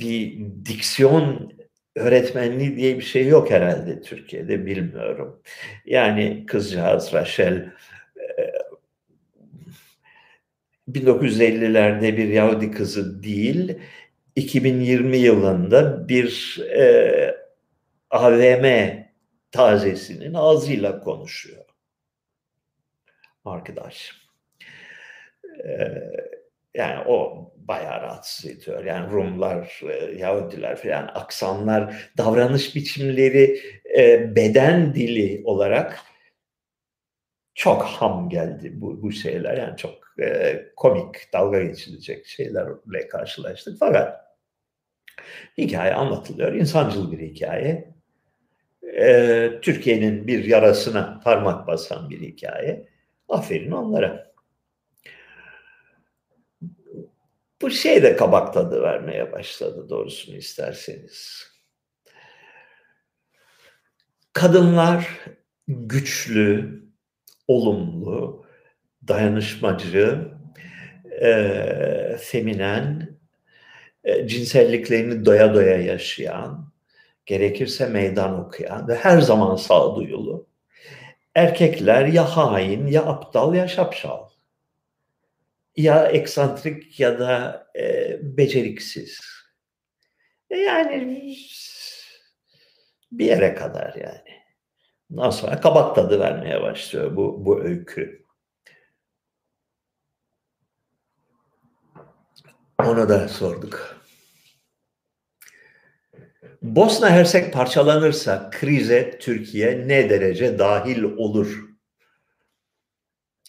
[0.00, 1.52] bir diksiyon
[1.96, 5.42] öğretmenliği diye bir şey yok herhalde Türkiye'de bilmiyorum.
[5.86, 7.72] Yani kızcağız Rachel
[10.88, 13.78] 1950'lerde bir Yahudi kızı değil,
[14.36, 17.36] 2020 yılında bir e,
[18.10, 18.66] AVM
[19.50, 21.64] tazesinin ağzıyla konuşuyor.
[23.44, 24.24] Arkadaş.
[25.64, 26.02] Ee,
[26.74, 28.84] yani o bayağı rahatsız ediyor.
[28.84, 33.60] Yani Rumlar, e, Yahudiler falan aksanlar, davranış biçimleri,
[33.98, 36.00] e, beden dili olarak
[37.54, 39.56] çok ham geldi bu, bu şeyler.
[39.56, 43.76] Yani çok e, komik, dalga geçilecek şeylerle karşılaştık.
[43.80, 44.24] Fakat
[45.58, 46.52] hikaye anlatılıyor.
[46.52, 47.94] insancıl bir hikaye.
[49.62, 52.88] Türkiye'nin bir yarasına parmak basan bir hikaye.
[53.28, 54.33] Aferin onlara.
[57.64, 61.44] Bu şey de kabak tadı vermeye başladı doğrusunu isterseniz.
[64.32, 65.08] Kadınlar
[65.68, 66.82] güçlü,
[67.48, 68.46] olumlu,
[69.08, 70.28] dayanışmacı,
[71.22, 73.18] e, feminen,
[74.04, 76.72] e, cinselliklerini doya doya yaşayan,
[77.26, 80.46] gerekirse meydan okuyan ve her zaman sağduyulu.
[81.34, 84.23] Erkekler ya hain, ya aptal, ya şapşal.
[85.76, 89.20] Ya eksantrik ya da e, beceriksiz.
[90.50, 91.36] E yani
[93.12, 94.44] bir yere kadar yani.
[95.12, 98.24] Ondan sonra kabak tadı vermeye başlıyor bu, bu öykü.
[102.78, 104.04] Onu da sorduk.
[106.62, 111.64] Bosna Hersek parçalanırsa krize Türkiye ne derece dahil olur?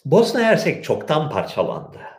[0.06, 2.15] Bosna Hersek çoktan parçalandı.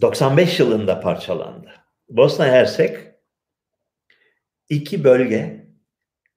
[0.00, 1.70] 95 yılında parçalandı.
[2.08, 2.98] Bosna Hersek
[4.68, 5.66] iki bölge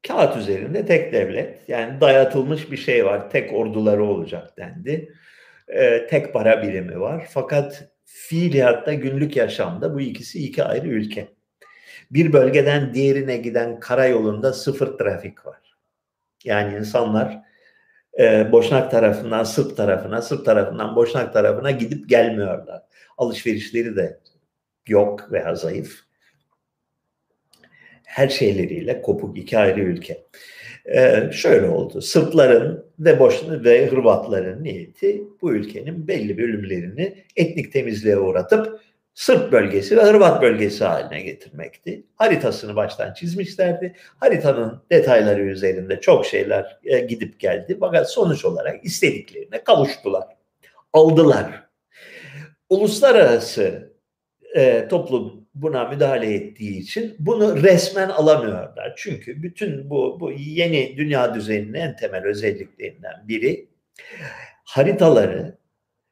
[0.08, 3.30] kağıt üzerinde tek devlet yani dayatılmış bir şey var.
[3.30, 5.14] Tek orduları olacak dendi.
[5.68, 7.28] Ee, tek para birimi var.
[7.30, 11.28] Fakat fiiliyatta günlük yaşamda bu ikisi iki ayrı ülke.
[12.12, 15.78] Bir bölgeden diğerine giden karayolunda sıfır trafik var.
[16.44, 17.42] Yani insanlar
[18.20, 22.82] e, Boşnak tarafından Sırp tarafına, Sırp tarafından Boşnak tarafına gidip gelmiyorlar.
[23.18, 24.20] Alışverişleri de
[24.88, 26.08] yok veya zayıf
[28.04, 30.24] her şeyleriyle kopuk iki ayrı ülke.
[30.96, 32.02] Ee, şöyle oldu.
[32.02, 38.82] Sırpların ve Boşna ve Hırvatların niyeti bu ülkenin belli bölümlerini etnik temizliğe uğratıp
[39.18, 42.04] Sırp bölgesi ve Hırvat bölgesi haline getirmekti.
[42.16, 43.96] Haritasını baştan çizmişlerdi.
[44.20, 47.78] Haritanın detayları üzerinde çok şeyler e, gidip geldi.
[47.80, 50.24] Fakat sonuç olarak istediklerine kavuştular.
[50.94, 51.67] Aldılar.
[52.70, 53.94] Uluslararası
[54.56, 58.94] e, toplum buna müdahale ettiği için bunu resmen alamıyorlar.
[58.98, 63.70] Çünkü bütün bu, bu yeni dünya düzeninin en temel özelliklerinden biri
[64.64, 65.58] haritaları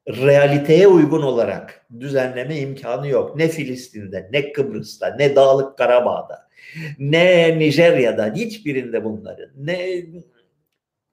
[0.08, 3.36] realiteye uygun olarak düzenleme imkanı yok.
[3.36, 6.48] Ne Filistin'de, ne Kıbrıs'ta, ne Dağlık Karabağ'da,
[7.00, 10.06] ne Nijerya'da hiçbirinde bunların, ne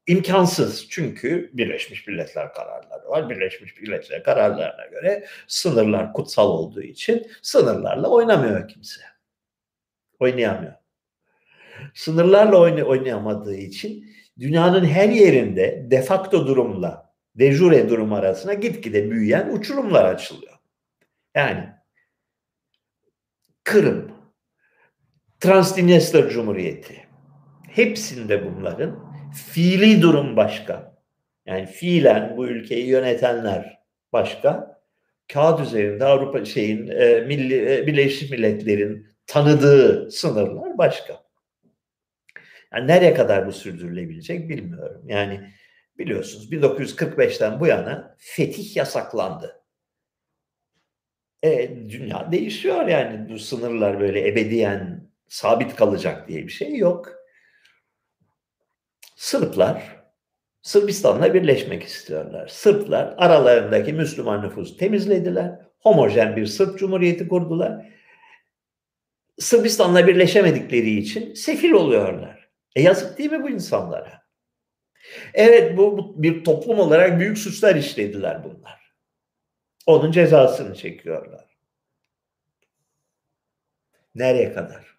[0.06, 3.30] imkansız çünkü Birleşmiş Milletler kararları var.
[3.30, 9.00] Birleşmiş Milletler kararlarına göre sınırlar kutsal olduğu için sınırlarla oynamıyor kimse.
[10.18, 10.72] Oynayamıyor.
[11.94, 19.50] Sınırlarla oynay oynayamadığı için dünyanın her yerinde defakto durumla de jure durum arasına gitgide büyüyen
[19.50, 20.58] uçurumlar açılıyor.
[21.34, 21.68] Yani
[23.64, 24.12] Kırım,
[25.40, 27.06] Transdniester Cumhuriyeti
[27.68, 30.96] hepsinde bunların Fiili durum başka.
[31.46, 33.78] Yani fiilen bu ülkeyi yönetenler
[34.12, 34.80] başka.
[35.32, 41.22] Kağıt üzerinde Avrupa şeyin e, Milli, e, Birleşmiş Milletler'in tanıdığı sınırlar başka.
[42.72, 45.02] Yani nereye kadar bu sürdürülebilecek bilmiyorum.
[45.06, 45.40] Yani
[45.98, 49.62] biliyorsunuz 1945'ten bu yana fetih yasaklandı.
[51.44, 57.21] E, dünya değişiyor yani bu sınırlar böyle ebediyen sabit kalacak diye bir şey yok.
[59.22, 60.02] Sırplar
[60.62, 62.48] Sırbistan'la birleşmek istiyorlar.
[62.48, 65.60] Sırplar aralarındaki Müslüman nüfusu temizlediler.
[65.80, 67.86] Homojen bir Sırp Cumhuriyeti kurdular.
[69.38, 72.48] Sırbistan'la birleşemedikleri için sefil oluyorlar.
[72.76, 74.22] E yazık değil mi bu insanlara?
[75.34, 78.94] Evet bu, bu bir toplum olarak büyük suçlar işlediler bunlar.
[79.86, 81.58] Onun cezasını çekiyorlar.
[84.14, 84.91] Nereye kadar?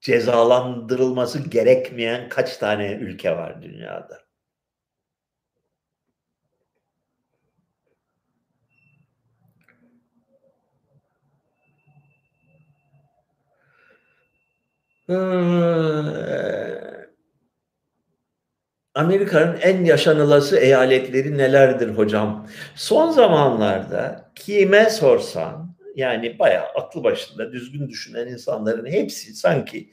[0.00, 4.28] Cezalandırılması gerekmeyen kaç tane ülke var dünyada?
[18.94, 22.46] Amerika'nın en yaşanılası eyaletleri nelerdir hocam?
[22.74, 25.67] Son zamanlarda kime sorsan
[25.98, 29.90] yani bayağı aklı başında düzgün düşünen insanların hepsi sanki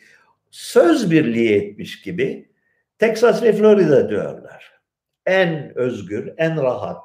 [0.52, 2.50] söz birliği etmiş gibi
[3.00, 4.72] Texas ve Florida diyorlar.
[5.26, 7.04] En özgür, en rahat,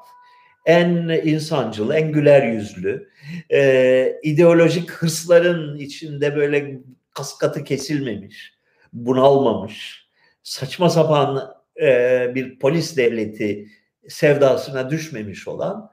[0.65, 0.87] en
[1.23, 3.09] insancıl, en güler yüzlü,
[3.51, 6.79] e, ideolojik hırsların içinde böyle
[7.13, 8.53] kaskatı kesilmemiş,
[8.93, 10.07] bunalmamış,
[10.43, 13.67] saçma sapan e, bir polis devleti
[14.07, 15.91] sevdasına düşmemiş olan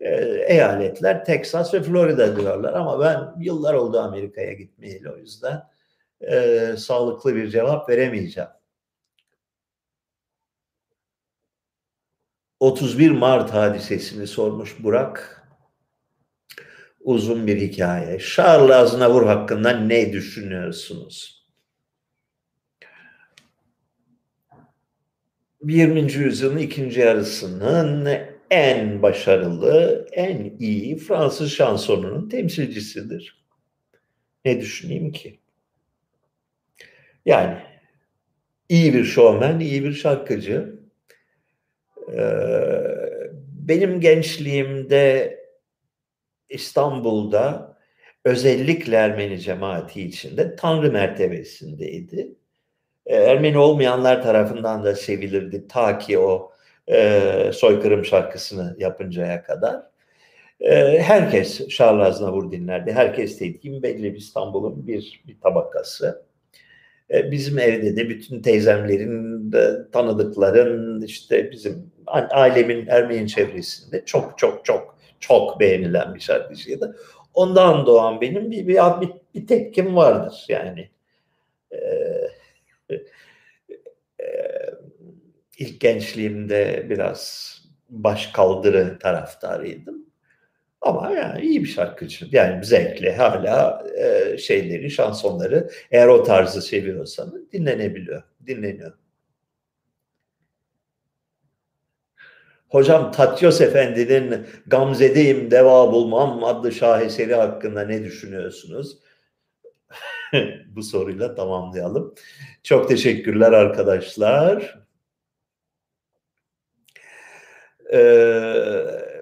[0.00, 0.10] e,
[0.46, 2.72] eyaletler Texas ve Florida diyorlar.
[2.72, 5.62] Ama ben yıllar oldu Amerika'ya gitmeyeli o yüzden
[6.20, 8.50] e, sağlıklı bir cevap veremeyeceğim.
[12.60, 15.34] 31 Mart hadisesini sormuş Burak.
[17.00, 18.18] Uzun bir hikaye.
[18.18, 21.46] Charles Aznavur hakkında ne düşünüyorsunuz?
[25.62, 26.12] 20.
[26.12, 28.08] yüzyılın ikinci yarısının
[28.50, 33.44] en başarılı, en iyi Fransız şansonunun temsilcisidir.
[34.44, 35.40] Ne düşüneyim ki?
[37.26, 37.58] Yani
[38.68, 40.78] iyi bir şovmen, iyi bir şarkıcı.
[42.12, 42.20] Ee,
[43.52, 45.38] benim gençliğimde
[46.48, 47.76] İstanbul'da
[48.24, 52.34] özellikle Ermeni cemaati içinde Tanrı mertebesindeydi.
[53.06, 56.52] Ee, Ermeni olmayanlar tarafından da sevilirdi ta ki o
[56.90, 59.82] e, soykırım şarkısını yapıncaya kadar.
[60.60, 62.92] E, herkes Charles Aznavour dinlerdi.
[62.92, 66.24] Herkes dediğim belli İstanbul'un bir, bir tabakası.
[67.10, 71.92] E, bizim evde de bütün teyzemlerin, de, tanıdıkların, işte bizim
[72.30, 76.96] ailemin Ermeni çevresinde çok çok çok çok beğenilen bir şarkıcıydı.
[77.34, 80.90] Ondan doğan benim bir, bir, bir, bir tepkim vardır yani.
[81.72, 81.78] Ee,
[85.58, 87.52] ilk gençliğimde biraz
[87.90, 90.08] baş kaldırı taraftarıydım.
[90.80, 92.26] Ama yani iyi bir şarkıcı.
[92.32, 98.92] Yani zevkli hala e, şeyleri, şansonları eğer o tarzı seviyorsanız dinlenebiliyor, dinleniyor.
[102.68, 108.98] Hocam Tatyos Efendi'nin Gamzedeyim Deva Bulmam adlı şaheseri hakkında ne düşünüyorsunuz?
[110.66, 112.14] Bu soruyla tamamlayalım.
[112.62, 114.87] Çok teşekkürler arkadaşlar.
[117.92, 117.98] Ee,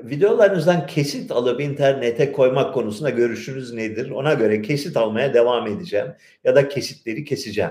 [0.04, 4.10] videolarınızdan kesit alıp internete koymak konusunda görüşünüz nedir?
[4.10, 6.06] Ona göre kesit almaya devam edeceğim
[6.44, 7.70] ya da kesitleri keseceğim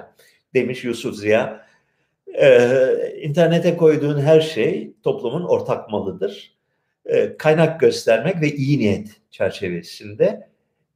[0.54, 1.66] demiş Yusuf Ziya.
[2.42, 6.56] Ee, internete koyduğun her şey toplumun ortak malıdır.
[7.06, 10.50] Ee, kaynak göstermek ve iyi niyet çerçevesinde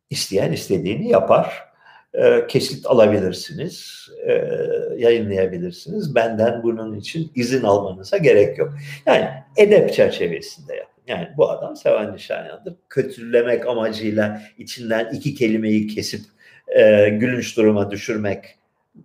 [0.09, 1.68] isteyen istediğini yapar
[2.13, 4.31] e, kesit alabilirsiniz, e,
[4.97, 6.15] yayınlayabilirsiniz.
[6.15, 8.73] Benden bunun için izin almanıza gerek yok.
[9.05, 11.01] Yani edep çerçevesinde yapın.
[11.07, 12.75] Yani bu adam Seven Nişanyan'dır.
[12.89, 16.21] Kötülemek amacıyla içinden iki kelimeyi kesip
[16.67, 18.45] e, gülünç duruma düşürmek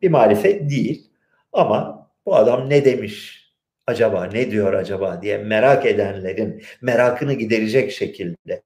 [0.02, 1.10] bir marifet değil.
[1.52, 3.44] Ama bu adam ne demiş
[3.86, 8.62] acaba, ne diyor acaba diye merak edenlerin merakını giderecek şekilde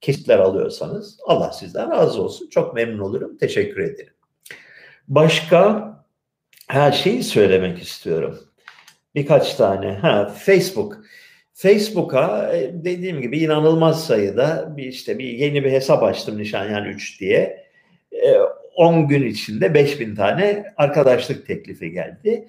[0.00, 2.48] kesitler alıyorsanız Allah sizden razı olsun.
[2.48, 3.36] Çok memnun olurum.
[3.38, 4.12] Teşekkür ederim.
[5.08, 5.90] Başka
[6.68, 8.38] her şeyi söylemek istiyorum.
[9.14, 9.92] Birkaç tane.
[9.92, 11.04] Ha, Facebook.
[11.54, 17.20] Facebook'a e, dediğim gibi inanılmaz sayıda bir işte bir yeni bir hesap açtım Nişanyan 3
[17.20, 17.66] diye.
[18.76, 22.48] 10 e, gün içinde 5000 tane arkadaşlık teklifi geldi.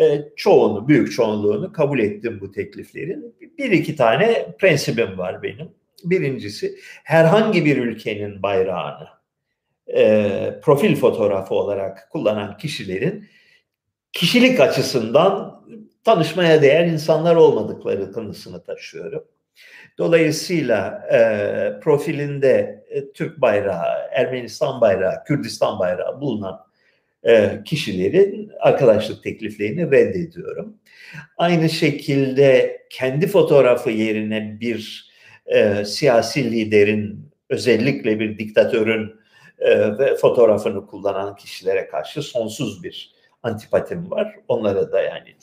[0.00, 3.34] E, çoğunu, büyük çoğunluğunu kabul ettim bu tekliflerin.
[3.58, 5.68] Bir iki tane prensibim var benim.
[6.04, 9.08] Birincisi herhangi bir ülkenin bayrağını
[9.94, 13.28] e, profil fotoğrafı olarak kullanan kişilerin
[14.12, 15.64] kişilik açısından
[16.04, 19.24] tanışmaya değer insanlar olmadıkları kanısını taşıyorum.
[19.98, 26.60] Dolayısıyla e, profilinde e, Türk bayrağı, Ermenistan bayrağı, Kürdistan bayrağı bulunan
[27.26, 30.76] e, kişilerin arkadaşlık tekliflerini reddediyorum.
[31.36, 35.09] Aynı şekilde kendi fotoğrafı yerine bir
[35.50, 39.20] e, siyasi liderin özellikle bir diktatörün
[39.58, 44.36] e, ve fotoğrafını kullanan kişilere karşı sonsuz bir antipatim var.
[44.48, 45.36] Onlara da yani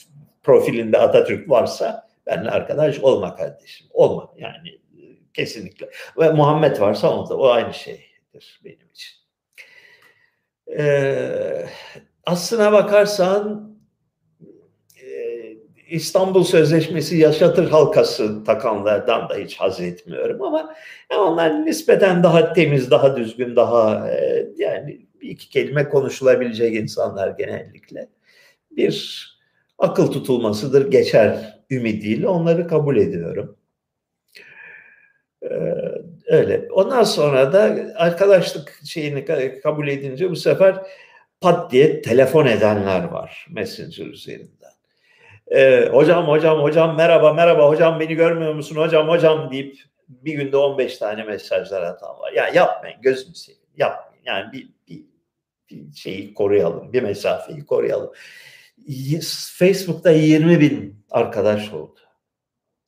[0.44, 3.88] profilinde Atatürk varsa benimle arkadaş olma kardeşim.
[3.94, 4.80] Olma yani
[5.34, 5.90] kesinlikle.
[6.18, 9.18] Ve Muhammed varsa o da o aynı şeydir benim için.
[10.78, 11.66] Ee,
[12.26, 13.77] aslına bakarsan e,
[15.90, 20.76] İstanbul Sözleşmesi yaşatır halkası takanlardan da hiç haz etmiyorum ama
[21.18, 28.10] onlar nispeten daha temiz, daha düzgün, daha e, yani bir iki kelime konuşulabilecek insanlar genellikle.
[28.72, 29.28] Bir
[29.78, 33.58] akıl tutulmasıdır, geçer ümidiyle onları kabul ediyorum.
[35.44, 35.48] Ee,
[36.28, 36.68] öyle.
[36.72, 39.26] Ondan sonra da arkadaşlık şeyini
[39.64, 40.76] kabul edince bu sefer
[41.42, 44.57] pat diye telefon edenler var Messenger üzerinden.
[45.52, 49.78] Ee, hocam hocam hocam merhaba merhaba hocam beni görmüyor musun hocam hocam deyip
[50.10, 52.32] bir günde 15 tane mesajlar atan var.
[52.32, 54.24] Ya yani yapmayın gözünü seveyim yapmayın.
[54.26, 55.03] Yani bir, bir,
[55.69, 58.11] bir şeyi koruyalım bir mesafeyi koruyalım.
[59.57, 61.99] Facebook'ta 20 bin arkadaş oldu.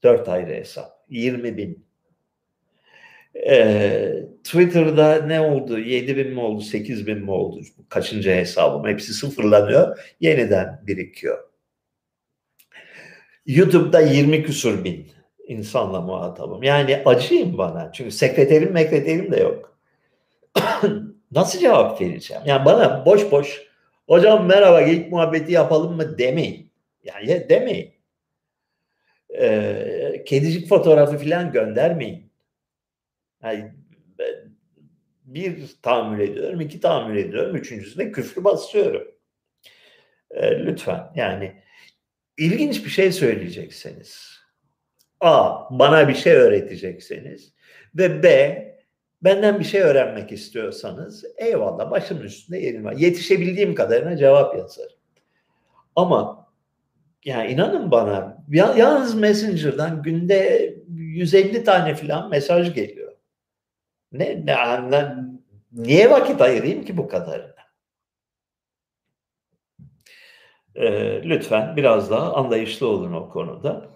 [0.04, 0.92] Dört ayrı hesap.
[1.10, 1.86] 20 bin.
[3.36, 5.80] Ee, Twitter'da ne oldu?
[5.80, 6.62] 7 bin mi oldu?
[6.62, 7.62] 8 bin mi oldu?
[7.90, 8.88] Kaçıncı hesabım?
[8.88, 10.00] Hepsi sıfırlanıyor.
[10.20, 11.49] Yeniden birikiyor.
[13.50, 15.12] YouTube'da 20 küsur bin
[15.48, 16.64] insanla muhatabım.
[16.64, 17.92] Yani acıyım bana.
[17.92, 19.78] Çünkü sekreterim mekreterim de yok.
[21.32, 22.44] Nasıl cevap vereceğim?
[22.46, 23.68] Yani bana boş boş
[24.08, 26.72] hocam merhaba ilk muhabbeti yapalım mı demeyin.
[27.04, 27.94] Yani demeyin.
[29.40, 32.32] Ee, kedicik fotoğrafı falan göndermeyin.
[33.44, 33.72] Yani
[35.24, 39.08] bir tahammül ediyorum, iki tahammül ediyorum, üçüncüsünde küfrü basıyorum.
[40.32, 41.54] Ee, lütfen yani
[42.40, 44.40] ilginç bir şey söyleyecekseniz,
[45.22, 45.60] A.
[45.80, 47.54] Bana bir şey öğretecekseniz
[47.96, 48.70] ve B.
[49.24, 52.94] Benden bir şey öğrenmek istiyorsanız eyvallah başımın üstünde yerim var.
[52.94, 54.98] Yetişebildiğim kadarına cevap yazarım.
[55.96, 56.48] Ama
[57.26, 63.14] yani inanın bana yalnız Messenger'dan günde 150 tane falan mesaj geliyor.
[64.12, 65.16] Ne, ne, ne
[65.72, 67.59] niye vakit ayırayım ki bu kadarına?
[70.76, 73.90] Ee, lütfen biraz daha anlayışlı olun o konuda.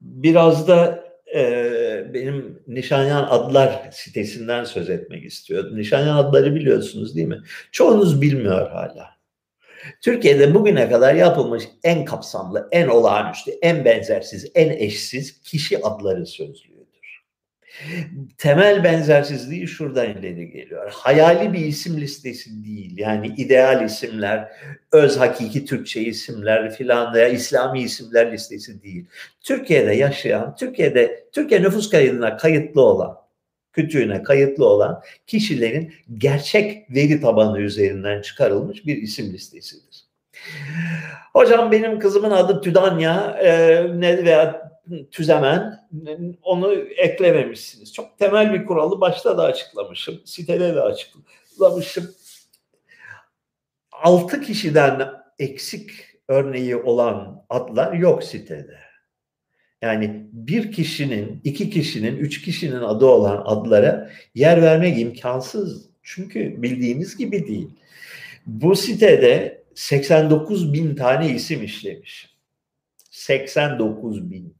[0.00, 5.76] Biraz da e, benim Nişanyan Adlar sitesinden söz etmek istiyordum.
[5.76, 7.42] Nişanyan Adları biliyorsunuz değil mi?
[7.72, 9.14] Çoğunuz bilmiyor hala.
[10.02, 16.73] Türkiye'de bugüne kadar yapılmış en kapsamlı, en olağanüstü, en benzersiz, en eşsiz kişi adları sözlüğü
[18.38, 20.90] temel benzersizliği şuradan ileri geliyor.
[20.94, 22.98] Hayali bir isim listesi değil.
[22.98, 24.48] Yani ideal isimler,
[24.92, 29.06] öz hakiki Türkçe isimler filan veya İslami isimler listesi değil.
[29.40, 33.16] Türkiye'de yaşayan, Türkiye'de Türkiye nüfus kaydına kayıtlı olan,
[33.72, 40.04] kütüğüne kayıtlı olan kişilerin gerçek veri tabanı üzerinden çıkarılmış bir isim listesidir.
[41.32, 44.73] Hocam benim kızımın adı Tüdanya e, veya
[45.10, 45.88] tüzemen
[46.42, 47.92] onu eklememişsiniz.
[47.92, 50.20] Çok temel bir kuralı başta da açıklamışım.
[50.24, 52.14] Sitede de açıklamışım.
[53.92, 55.90] Altı kişiden eksik
[56.28, 58.78] örneği olan adlar yok sitede.
[59.82, 65.88] Yani bir kişinin, iki kişinin, üç kişinin adı olan adlara yer vermek imkansız.
[66.02, 67.70] Çünkü bildiğimiz gibi değil.
[68.46, 72.34] Bu sitede 89 bin tane isim işlemiş.
[73.10, 74.56] 89 bin.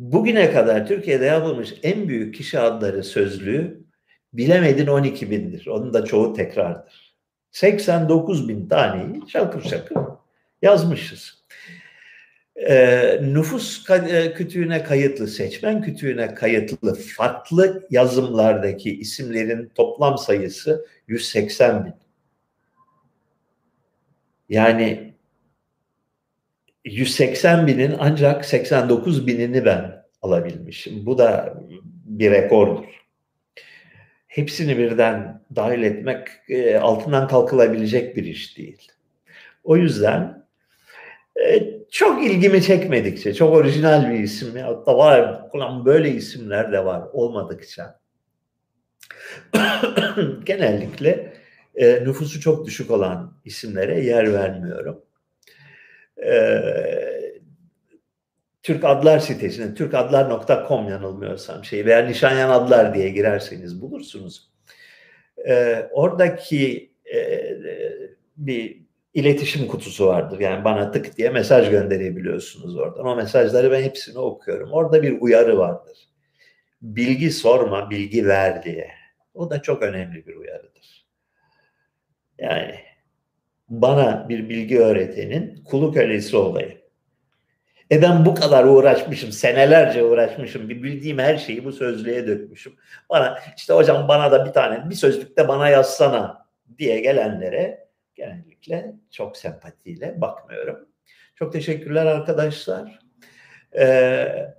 [0.00, 3.84] Bugüne kadar Türkiye'de yapılmış en büyük kişi adları sözlüğü
[4.32, 5.66] bilemedin 12 bindir.
[5.66, 7.14] Onun da çoğu tekrardır.
[7.50, 9.96] 89 bin taneyi şakır şakır
[10.62, 11.44] yazmışız.
[12.56, 21.94] Ee, nüfus e, kütüğüne kayıtlı, seçmen kütüğüne kayıtlı farklı yazımlardaki isimlerin toplam sayısı 180 bin.
[24.48, 25.14] Yani
[26.84, 31.06] 180 binin ancak 89 binini ben alabilmişim.
[31.06, 31.54] Bu da
[32.04, 32.84] bir rekordur.
[34.26, 38.88] Hepsini birden dahil etmek e, altından kalkılabilecek bir iş değil.
[39.64, 40.46] O yüzden
[41.46, 46.84] e, çok ilgimi çekmedikçe, çok orijinal bir isim ya da var, ulan böyle isimler de
[46.84, 48.00] var olmadıkça
[50.44, 51.32] genellikle
[51.74, 55.02] e, nüfusu çok düşük olan isimlere yer vermiyorum
[56.26, 56.62] e,
[58.62, 64.50] Türk Adlar sitesine türkadlar.com yanılmıyorsam şey veya Nişanyan Adlar diye girerseniz bulursunuz.
[65.48, 67.50] e, oradaki e,
[68.36, 68.82] bir
[69.14, 70.40] iletişim kutusu vardır.
[70.40, 73.06] Yani bana tık diye mesaj gönderebiliyorsunuz oradan.
[73.06, 74.72] O mesajları ben hepsini okuyorum.
[74.72, 75.98] Orada bir uyarı vardır.
[76.82, 78.90] Bilgi sorma, bilgi ver diye.
[79.34, 81.06] O da çok önemli bir uyarıdır.
[82.38, 82.74] Yani
[83.70, 86.78] bana bir bilgi öğretenin kulu kölesi olayım.
[87.92, 92.72] E ben bu kadar uğraşmışım, senelerce uğraşmışım, bir bildiğim her şeyi bu sözlüğe dökmüşüm.
[93.10, 96.46] Bana işte hocam bana da bir tane bir sözlükte bana yazsana
[96.78, 100.88] diye gelenlere genellikle çok sempatiyle bakmıyorum.
[101.34, 102.98] Çok teşekkürler arkadaşlar.
[103.78, 104.54] Ee,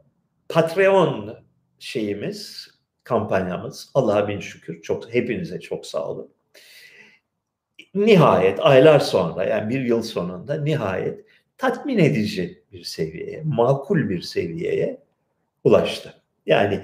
[0.50, 1.38] Patreon
[1.80, 2.68] şeyimiz,
[3.04, 6.34] kampanyamız Allah'a bin şükür çok hepinize çok sağ olun.
[7.96, 11.26] Nihayet aylar sonra yani bir yıl sonunda nihayet
[11.58, 14.98] tatmin edici bir seviyeye, makul bir seviyeye
[15.64, 16.14] ulaştı.
[16.46, 16.82] Yani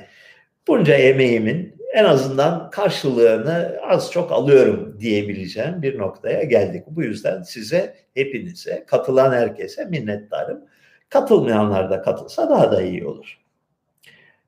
[0.68, 6.84] bunca emeğimin en azından karşılığını az çok alıyorum diyebileceğim bir noktaya geldik.
[6.88, 10.66] Bu yüzden size, hepinize, katılan herkese minnettarım.
[11.10, 13.40] Katılmayanlar da katılsa daha da iyi olur.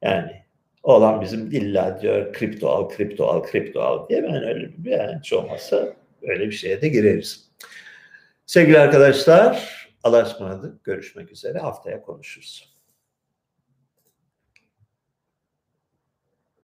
[0.02, 0.32] Yani
[0.84, 5.20] olan bizim illa diyor kripto al, kripto al, kripto al diye ben öyle bir yani
[5.20, 7.50] hiç olmazsa öyle bir şeye de gireriz.
[8.46, 10.84] Sevgili arkadaşlar, Allah'a ısmarladık.
[10.84, 11.60] Görüşmek üzere.
[11.60, 12.69] Haftaya konuşuruz.